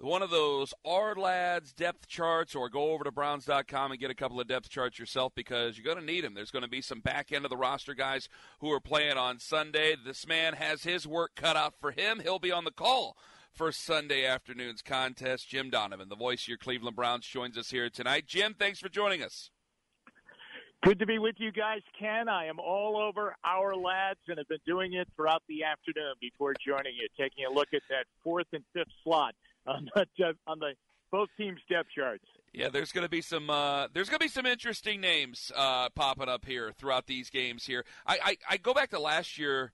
[0.00, 4.40] one of those Ourlads depth charts, or go over to Browns.com and get a couple
[4.40, 6.34] of depth charts yourself because you're going to need them.
[6.34, 8.28] There's going to be some back end of the roster guys
[8.60, 9.96] who are playing on Sunday.
[10.02, 12.20] This man has his work cut out for him.
[12.20, 13.16] He'll be on the call
[13.52, 15.48] for Sunday afternoon's contest.
[15.48, 18.26] Jim Donovan, the voice of your Cleveland Browns, joins us here tonight.
[18.26, 19.50] Jim, thanks for joining us.
[20.82, 22.28] Good to be with you guys, Ken.
[22.28, 26.94] I am all over Ourlads and have been doing it throughout the afternoon before joining
[27.00, 29.34] you, taking a look at that fourth and fifth slot
[29.66, 30.72] on the on the
[31.10, 32.24] both teams depth charts.
[32.54, 35.88] Yeah, there's going to be some uh, there's going to be some interesting names uh,
[35.90, 37.64] popping up here throughout these games.
[37.64, 39.72] Here, I I, I go back to last year,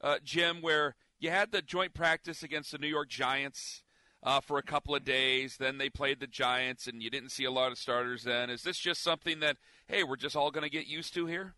[0.00, 3.82] uh, Jim, where you had the joint practice against the New York Giants.
[4.22, 7.46] Uh, for a couple of days, then they played the Giants, and you didn't see
[7.46, 8.24] a lot of starters.
[8.24, 11.24] Then is this just something that hey, we're just all going to get used to
[11.24, 11.54] here?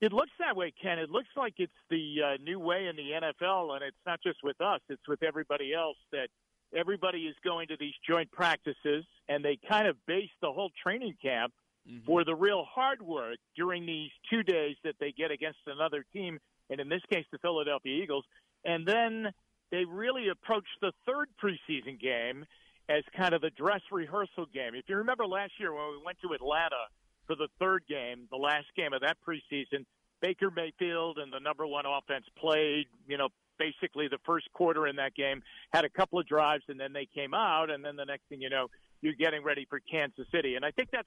[0.00, 0.98] It looks that way, Ken.
[1.00, 4.38] It looks like it's the uh, new way in the NFL, and it's not just
[4.44, 6.28] with us, it's with everybody else that
[6.76, 11.14] everybody is going to these joint practices, and they kind of base the whole training
[11.20, 11.52] camp
[11.88, 12.04] mm-hmm.
[12.06, 16.38] for the real hard work during these two days that they get against another team,
[16.70, 18.24] and in this case, the Philadelphia Eagles.
[18.64, 19.26] And then
[19.72, 22.44] they really approach the third preseason game
[22.88, 24.74] as kind of the dress rehearsal game.
[24.76, 26.86] If you remember last year when we went to Atlanta,
[27.28, 29.84] for the third game, the last game of that preseason,
[30.20, 34.96] Baker Mayfield and the number one offense played, you know, basically the first quarter in
[34.96, 38.04] that game, had a couple of drives, and then they came out, and then the
[38.04, 38.66] next thing you know,
[39.02, 40.56] you're getting ready for Kansas City.
[40.56, 41.06] And I think that's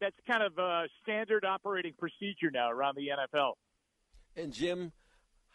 [0.00, 3.52] that's kind of a standard operating procedure now around the NFL.
[4.36, 4.92] And Jim,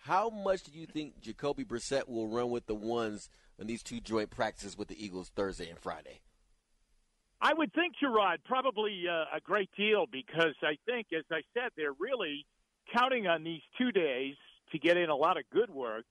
[0.03, 4.00] how much do you think Jacoby Brissett will run with the ones in these two
[4.00, 6.21] joint practices with the Eagles Thursday and Friday?
[7.40, 11.69] I would think, Jerod, probably uh, a great deal because I think, as I said,
[11.77, 12.46] they're really
[12.96, 14.33] counting on these two days
[14.71, 16.06] to get in a lot of good work.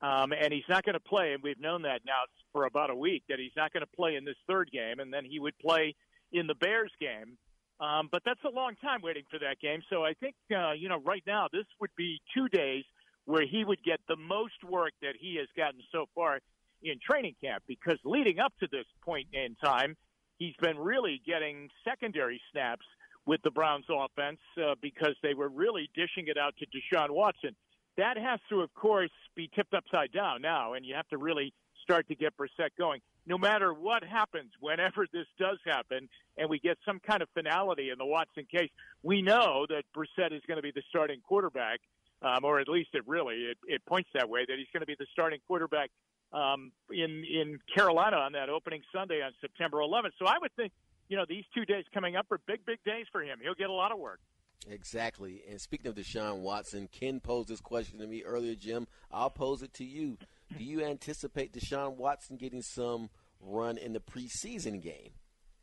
[0.00, 2.22] Um, and he's not going to play, and we've known that now
[2.52, 5.12] for about a week that he's not going to play in this third game, and
[5.12, 5.96] then he would play
[6.32, 7.36] in the Bears game.
[7.80, 9.82] Um, but that's a long time waiting for that game.
[9.90, 12.84] So I think, uh, you know, right now, this would be two days
[13.24, 16.38] where he would get the most work that he has gotten so far
[16.80, 19.96] in training camp because leading up to this point in time,
[20.38, 22.84] he's been really getting secondary snaps
[23.26, 27.54] with the Browns offense uh, because they were really dishing it out to Deshaun Watson.
[27.98, 31.52] That has to, of course, be tipped upside down now, and you have to really
[31.82, 33.00] start to get Brissett going.
[33.26, 36.08] No matter what happens, whenever this does happen,
[36.38, 38.70] and we get some kind of finality in the Watson case,
[39.02, 41.80] we know that Brissett is going to be the starting quarterback,
[42.22, 44.86] um, or at least it really it, it points that way that he's going to
[44.86, 45.90] be the starting quarterback
[46.32, 50.12] um, in in Carolina on that opening Sunday on September 11th.
[50.18, 50.72] So I would think,
[51.08, 53.38] you know, these two days coming up are big, big days for him.
[53.42, 54.20] He'll get a lot of work.
[54.68, 55.42] Exactly.
[55.48, 58.86] And speaking of Deshaun Watson, Ken posed this question to me earlier, Jim.
[59.10, 60.18] I'll pose it to you.
[60.56, 63.08] Do you anticipate Deshaun Watson getting some
[63.40, 65.12] run in the preseason game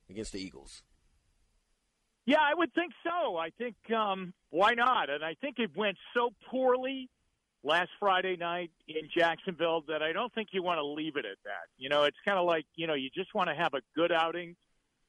[0.10, 0.82] against the Eagles?
[2.26, 3.36] Yeah, I would think so.
[3.38, 5.12] I think um, why not?
[5.12, 7.10] And I think it went so poorly
[7.66, 11.38] last Friday night in Jacksonville that I don't think you want to leave it at
[11.46, 11.68] that.
[11.78, 14.12] You know, it's kind of like, you know, you just want to have a good
[14.12, 14.56] outing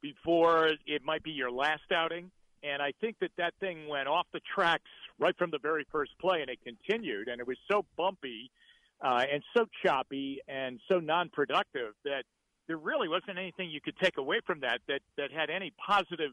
[0.00, 2.30] before it might be your last outing.
[2.62, 4.90] And I think that that thing went off the tracks
[5.20, 8.50] right from the very first play and it continued and it was so bumpy
[9.04, 12.24] uh, and so choppy and so non productive that
[12.68, 16.30] there really wasn't anything you could take away from that that, that had any positive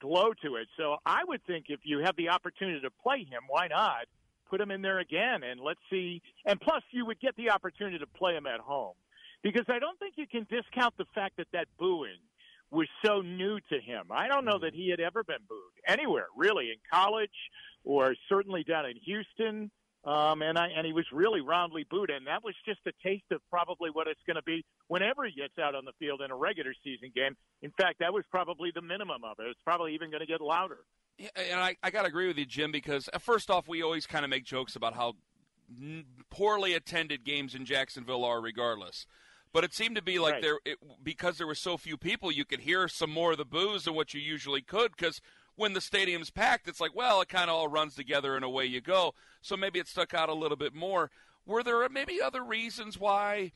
[0.00, 0.68] glow to it.
[0.78, 4.06] So I would think if you have the opportunity to play him, why not?
[4.48, 6.22] put him in there again and let's see.
[6.44, 8.94] And plus, you would get the opportunity to play him at home
[9.42, 12.18] because I don't think you can discount the fact that that booing
[12.70, 14.06] was so new to him.
[14.10, 14.64] I don't know mm-hmm.
[14.64, 17.30] that he had ever been booed anywhere, really, in college
[17.84, 19.70] or certainly down in Houston.
[20.06, 23.24] Um, and I, and he was really roundly booed, and that was just a taste
[23.32, 26.30] of probably what it's going to be whenever he gets out on the field in
[26.30, 27.36] a regular season game.
[27.62, 29.48] In fact, that was probably the minimum of it.
[29.48, 30.78] It's probably even going to get louder.
[31.18, 33.82] Yeah, and I, I got to agree with you, Jim, because uh, first off, we
[33.82, 35.14] always kind of make jokes about how
[36.30, 39.06] poorly attended games in Jacksonville are, regardless.
[39.52, 40.42] But it seemed to be like right.
[40.42, 43.44] there, it, because there were so few people, you could hear some more of the
[43.44, 44.92] boos than what you usually could.
[44.96, 45.20] Because
[45.56, 48.66] when the stadium's packed, it's like, well, it kind of all runs together and away
[48.66, 49.14] you go.
[49.40, 51.10] So maybe it stuck out a little bit more.
[51.46, 53.52] Were there maybe other reasons why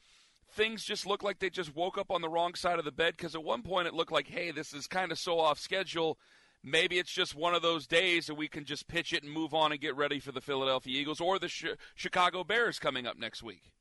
[0.51, 3.15] things just looked like they just woke up on the wrong side of the bed?
[3.17, 6.19] Because at one point it looked like, hey, this is kind of so off schedule.
[6.63, 9.55] Maybe it's just one of those days that we can just pitch it and move
[9.55, 13.19] on and get ready for the Philadelphia Eagles or the Sh- Chicago Bears coming up
[13.19, 13.73] next week.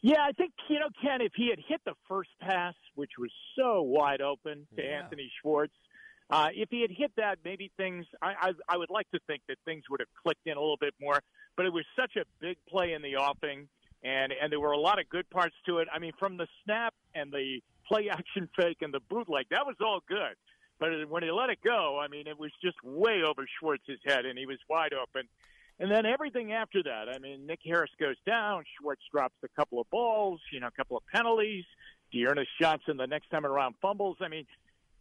[0.00, 3.30] Yeah, I think, you know, Ken, if he had hit the first pass, which was
[3.56, 5.00] so wide open to yeah.
[5.02, 5.72] Anthony Schwartz,
[6.30, 8.06] uh, if he had hit that, maybe things.
[8.22, 10.78] I, I I would like to think that things would have clicked in a little
[10.78, 11.18] bit more.
[11.56, 13.68] But it was such a big play in the offing,
[14.02, 15.88] and and there were a lot of good parts to it.
[15.92, 19.76] I mean, from the snap and the play action fake and the bootleg, that was
[19.82, 20.36] all good.
[20.80, 24.24] But when he let it go, I mean, it was just way over Schwartz's head,
[24.24, 25.28] and he was wide open.
[25.78, 28.64] And then everything after that, I mean, Nick Harris goes down.
[28.80, 31.64] Schwartz drops a couple of balls, you know, a couple of penalties.
[32.12, 34.16] D'Ernest Johnson, the next time around fumbles.
[34.20, 34.46] I mean,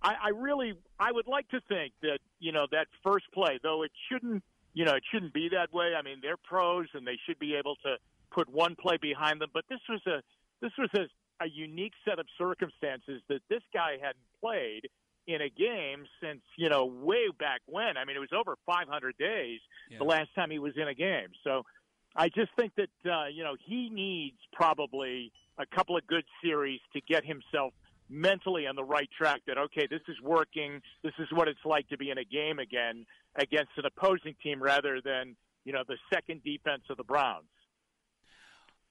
[0.03, 3.83] I, I really I would like to think that you know that first play, though
[3.83, 4.43] it shouldn't
[4.73, 5.93] you know it shouldn't be that way.
[5.97, 7.95] I mean, they're pros and they should be able to
[8.31, 9.49] put one play behind them.
[9.53, 10.21] But this was a
[10.61, 14.89] this was a, a unique set of circumstances that this guy hadn't played
[15.25, 17.95] in a game since you know way back when.
[17.97, 19.99] I mean, it was over 500 days yeah.
[19.99, 21.27] the last time he was in a game.
[21.45, 21.63] So
[22.15, 26.79] I just think that uh, you know he needs probably a couple of good series
[26.93, 27.73] to get himself
[28.09, 30.81] mentally on the right track that okay, this is working.
[31.03, 34.61] This is what it's like to be in a game again against an opposing team
[34.61, 35.35] rather than
[35.65, 37.45] you know the second defense of the Browns.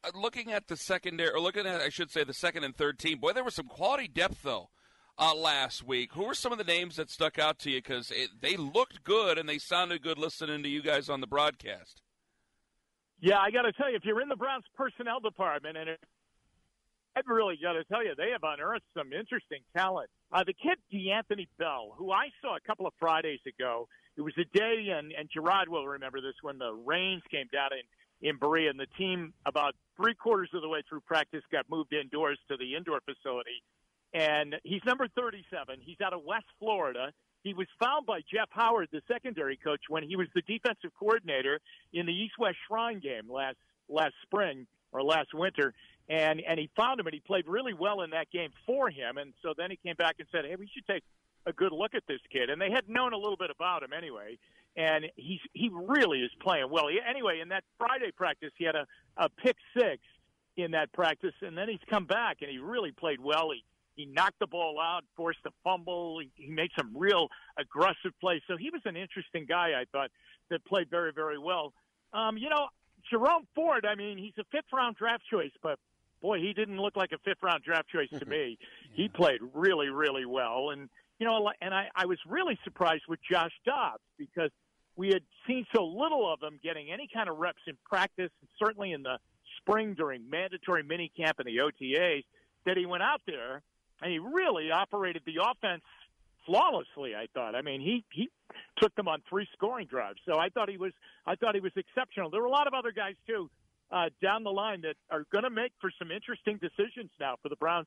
[0.04, 2.98] Uh, looking at the secondary, or looking at I should say the second and third
[2.98, 3.18] team.
[3.18, 4.70] Boy, there was some quality depth though.
[5.20, 6.10] Uh, last week.
[6.14, 7.80] Who were some of the names that stuck out to you?
[7.82, 8.10] Because
[8.40, 12.00] they looked good and they sounded good listening to you guys on the broadcast.
[13.20, 15.90] Yeah, I got to tell you, if you're in the Browns personnel department and
[17.14, 20.08] I have really got to tell you, they have unearthed some interesting talent.
[20.32, 23.86] Uh, the kid D'Anthony Bell, who I saw a couple of Fridays ago,
[24.16, 27.70] it was a day, and, and Jerod will remember this when the rains came down
[28.22, 31.66] in, in Berea, and the team about three quarters of the way through practice got
[31.68, 33.62] moved indoors to the indoor facility.
[34.14, 35.80] And he's number 37.
[35.82, 37.12] He's out of West Florida.
[37.42, 41.58] He was found by Jeff Howard, the secondary coach, when he was the defensive coordinator
[41.92, 43.56] in the East West Shrine game last
[43.88, 45.74] last spring or last winter
[46.08, 49.16] and and he found him and he played really well in that game for him.
[49.18, 51.04] And so then he came back and said, "Hey, we should take
[51.46, 53.92] a good look at this kid." And they had known a little bit about him
[53.92, 54.38] anyway,
[54.76, 56.88] and he's he really is playing well.
[56.88, 58.86] He, anyway, in that Friday practice, he had a
[59.16, 60.02] a pick six
[60.56, 63.50] in that practice, and then he's come back and he really played well.
[63.52, 66.18] He he knocked the ball out, forced a fumble.
[66.20, 67.28] He, he made some real
[67.58, 68.40] aggressive plays.
[68.48, 70.10] So he was an interesting guy, I thought,
[70.48, 71.74] that played very, very well.
[72.14, 72.68] Um, you know,
[73.10, 75.78] Jerome Ford, I mean, he's a fifth round draft choice, but
[76.20, 78.58] boy, he didn't look like a fifth round draft choice to me.
[78.60, 78.90] yeah.
[78.96, 80.70] He played really, really well.
[80.70, 80.88] And,
[81.18, 84.50] you know, and I, I was really surprised with Josh Dobbs because
[84.96, 88.48] we had seen so little of him getting any kind of reps in practice, and
[88.58, 89.18] certainly in the
[89.60, 92.24] spring during mandatory minicamp and the OTAs,
[92.66, 93.62] that he went out there
[94.02, 95.82] and he really operated the offense
[96.46, 97.14] flawlessly.
[97.14, 97.54] I thought.
[97.54, 98.28] I mean, he he
[98.78, 100.92] took them on three scoring drives, so I thought he was
[101.26, 102.30] I thought he was exceptional.
[102.30, 103.50] There were a lot of other guys too
[103.90, 107.48] uh, down the line that are going to make for some interesting decisions now for
[107.48, 107.86] the Browns.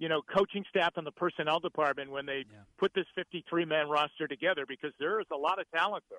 [0.00, 2.58] You know, coaching staff and the personnel department when they yeah.
[2.78, 6.18] put this 53 man roster together because there is a lot of talent there.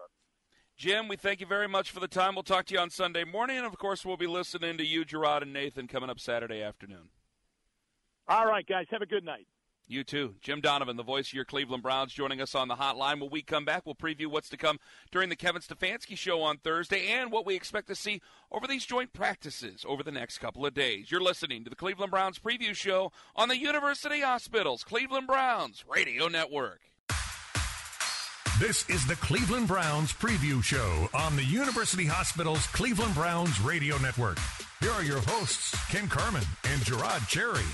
[0.78, 2.36] Jim, we thank you very much for the time.
[2.36, 3.58] We'll talk to you on Sunday morning.
[3.58, 7.10] And of course, we'll be listening to you, Jerod, and Nathan coming up Saturday afternoon.
[8.30, 8.86] All right, guys.
[8.92, 9.46] Have a good night.
[9.88, 10.36] You too.
[10.42, 13.22] Jim Donovan, the voice of your Cleveland Browns, joining us on the hotline.
[13.22, 14.80] When we come back, we'll preview what's to come
[15.12, 18.22] during the Kevin Stefanski show on Thursday and what we expect to see
[18.52, 21.12] over these joint practices over the next couple of days.
[21.12, 26.28] You're listening to the Cleveland Browns preview show on the University Hospitals Cleveland Browns Radio
[26.28, 26.80] Network.
[28.60, 34.40] This is the Cleveland Browns preview show on the University Hospitals Cleveland Browns Radio Network.
[34.80, 37.66] Here are your hosts, Ken Carman and Jerod Cherry.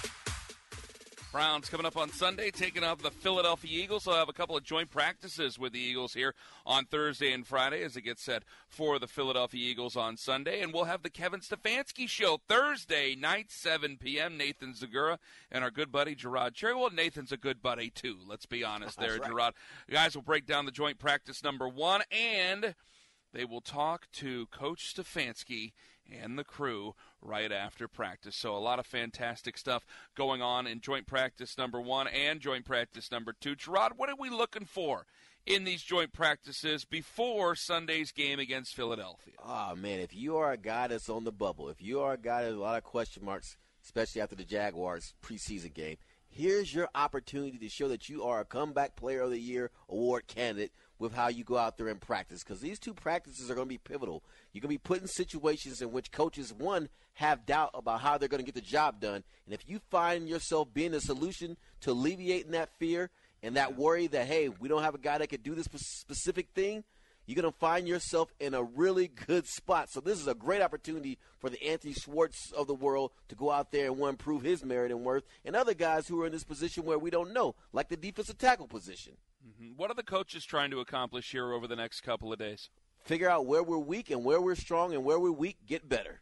[1.31, 4.03] Browns coming up on Sunday, taking off the Philadelphia Eagles.
[4.03, 7.83] They'll have a couple of joint practices with the Eagles here on Thursday and Friday
[7.83, 10.59] as it gets set for the Philadelphia Eagles on Sunday.
[10.61, 14.35] And we'll have the Kevin Stefanski Show Thursday night, 7 p.m.
[14.35, 15.19] Nathan Zegura
[15.49, 16.75] and our good buddy Jerod Cherry.
[16.75, 18.17] Well, Nathan's a good buddy, too.
[18.27, 19.31] Let's be honest there, right.
[19.31, 19.53] Jerod.
[19.87, 22.75] You guys will break down the joint practice number one and–
[23.33, 25.73] they will talk to Coach Stefanski
[26.11, 28.35] and the crew right after practice.
[28.35, 32.65] So, a lot of fantastic stuff going on in joint practice number one and joint
[32.65, 33.55] practice number two.
[33.55, 35.05] Jerod, what are we looking for
[35.45, 39.33] in these joint practices before Sunday's game against Philadelphia?
[39.45, 42.17] Oh, man, if you are a guy that's on the bubble, if you are a
[42.17, 46.89] guy that's a lot of question marks, especially after the Jaguars preseason game, here's your
[46.93, 50.71] opportunity to show that you are a comeback player of the year award candidate
[51.01, 53.73] with how you go out there and practice because these two practices are going to
[53.73, 54.23] be pivotal.
[54.53, 58.17] You're going to be put in situations in which coaches, one, have doubt about how
[58.17, 59.23] they're going to get the job done.
[59.45, 63.09] And if you find yourself being a solution to alleviating that fear
[63.43, 66.49] and that worry that, hey, we don't have a guy that could do this specific
[66.53, 66.83] thing,
[67.25, 69.89] you're going to find yourself in a really good spot.
[69.89, 73.51] So this is a great opportunity for the Anthony Schwartz of the world to go
[73.51, 76.31] out there and one prove his merit and worth, and other guys who are in
[76.31, 79.13] this position where we don't know, like the defensive tackle position.
[79.47, 79.73] Mm-hmm.
[79.77, 82.69] What are the coaches trying to accomplish here over the next couple of days?
[83.03, 86.21] Figure out where we're weak and where we're strong, and where we're weak, get better.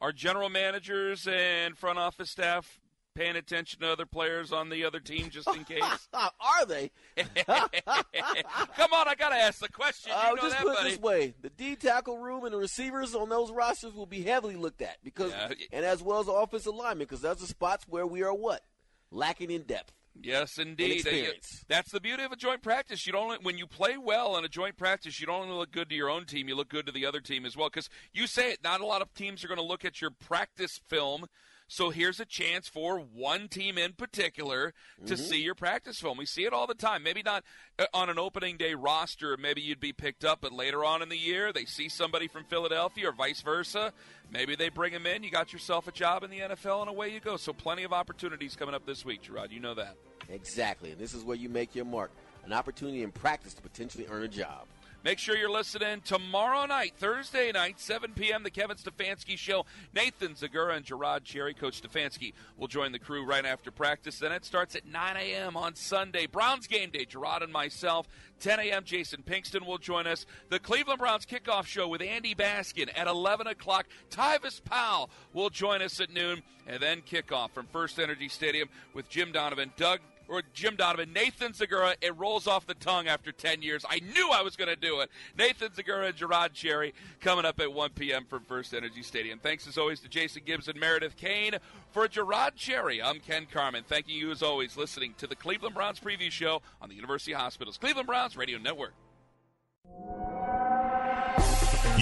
[0.00, 2.80] Are general managers and front office staff
[3.14, 6.08] paying attention to other players on the other team just in case?
[6.14, 6.90] Are they?
[7.46, 7.56] Come
[8.92, 10.12] on, I gotta ask the question.
[10.14, 13.28] Uh, just that, put it this way: the D tackle room and the receivers on
[13.28, 15.52] those rosters will be heavily looked at because, yeah.
[15.72, 18.62] and as well as offensive linemen, because those are spots where we are what
[19.10, 19.92] lacking in depth.
[20.20, 20.92] Yes, indeed.
[21.00, 21.64] Experience.
[21.68, 23.06] That's the beauty of a joint practice.
[23.06, 25.88] You don't when you play well in a joint practice, you don't only look good
[25.88, 27.68] to your own team, you look good to the other team as well.
[27.68, 30.10] Because you say it, not a lot of teams are going to look at your
[30.10, 31.26] practice film
[31.72, 34.74] so here's a chance for one team in particular
[35.06, 35.22] to mm-hmm.
[35.22, 36.18] see your practice film.
[36.18, 37.02] We see it all the time.
[37.02, 37.44] Maybe not
[37.78, 41.08] uh, on an opening day roster, maybe you'd be picked up, but later on in
[41.08, 43.94] the year, they see somebody from Philadelphia or vice versa.
[44.30, 45.22] Maybe they bring him in.
[45.22, 47.38] You got yourself a job in the NFL, and away you go.
[47.38, 49.50] So plenty of opportunities coming up this week, Jerod.
[49.50, 49.96] You know that.
[50.28, 50.90] Exactly.
[50.90, 52.10] And this is where you make your mark
[52.44, 54.66] an opportunity in practice to potentially earn a job.
[55.04, 59.66] Make sure you're listening tomorrow night, Thursday night, 7 p.m., the Kevin Stefanski Show.
[59.92, 64.20] Nathan Zegura and Jerod Cherry, Coach Stefanski, will join the crew right after practice.
[64.20, 65.56] Then it starts at 9 a.m.
[65.56, 66.26] on Sunday.
[66.26, 68.06] Browns game day, Jerod and myself.
[68.38, 70.24] 10 a.m., Jason Pinkston will join us.
[70.50, 73.86] The Cleveland Browns kickoff show with Andy Baskin at 11 o'clock.
[74.10, 76.42] Tyvis Powell will join us at noon.
[76.68, 79.98] And then kickoff from First Energy Stadium with Jim Donovan, Doug
[80.32, 83.84] or Jim Donovan, Nathan Zegura, it rolls off the tongue after 10 years.
[83.88, 85.10] I knew I was going to do it.
[85.36, 88.24] Nathan Zegura and Jerod Cherry coming up at 1 p.m.
[88.24, 89.38] from First Energy Stadium.
[89.38, 91.56] Thanks as always to Jason Gibbs and Meredith Kane.
[91.90, 93.84] For Jerod Cherry, I'm Ken Carman.
[93.86, 97.76] Thanking you as always listening to the Cleveland Browns preview show on the University Hospitals
[97.76, 98.94] Cleveland Browns Radio Network.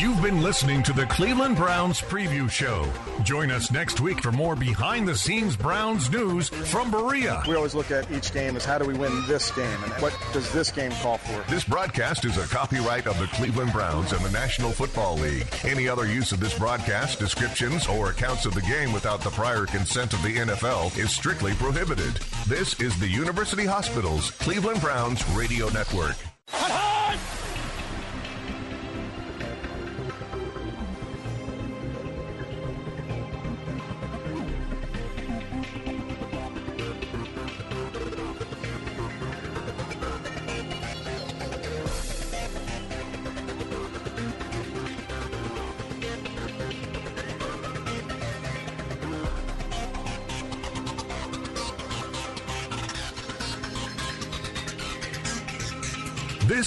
[0.01, 2.91] You've been listening to the Cleveland Browns Preview Show.
[3.23, 7.43] Join us next week for more behind the scenes Browns news from Berea.
[7.47, 10.17] We always look at each game as how do we win this game and what
[10.33, 11.45] does this game call for?
[11.51, 15.47] This broadcast is a copyright of the Cleveland Browns and the National Football League.
[15.65, 19.67] Any other use of this broadcast, descriptions, or accounts of the game without the prior
[19.67, 22.15] consent of the NFL is strictly prohibited.
[22.49, 26.17] This is the University Hospital's Cleveland Browns Radio Network.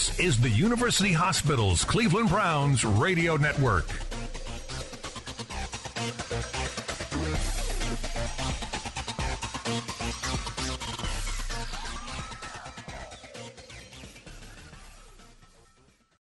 [0.10, 3.88] This is the University Hospitals Cleveland Browns Radio Network.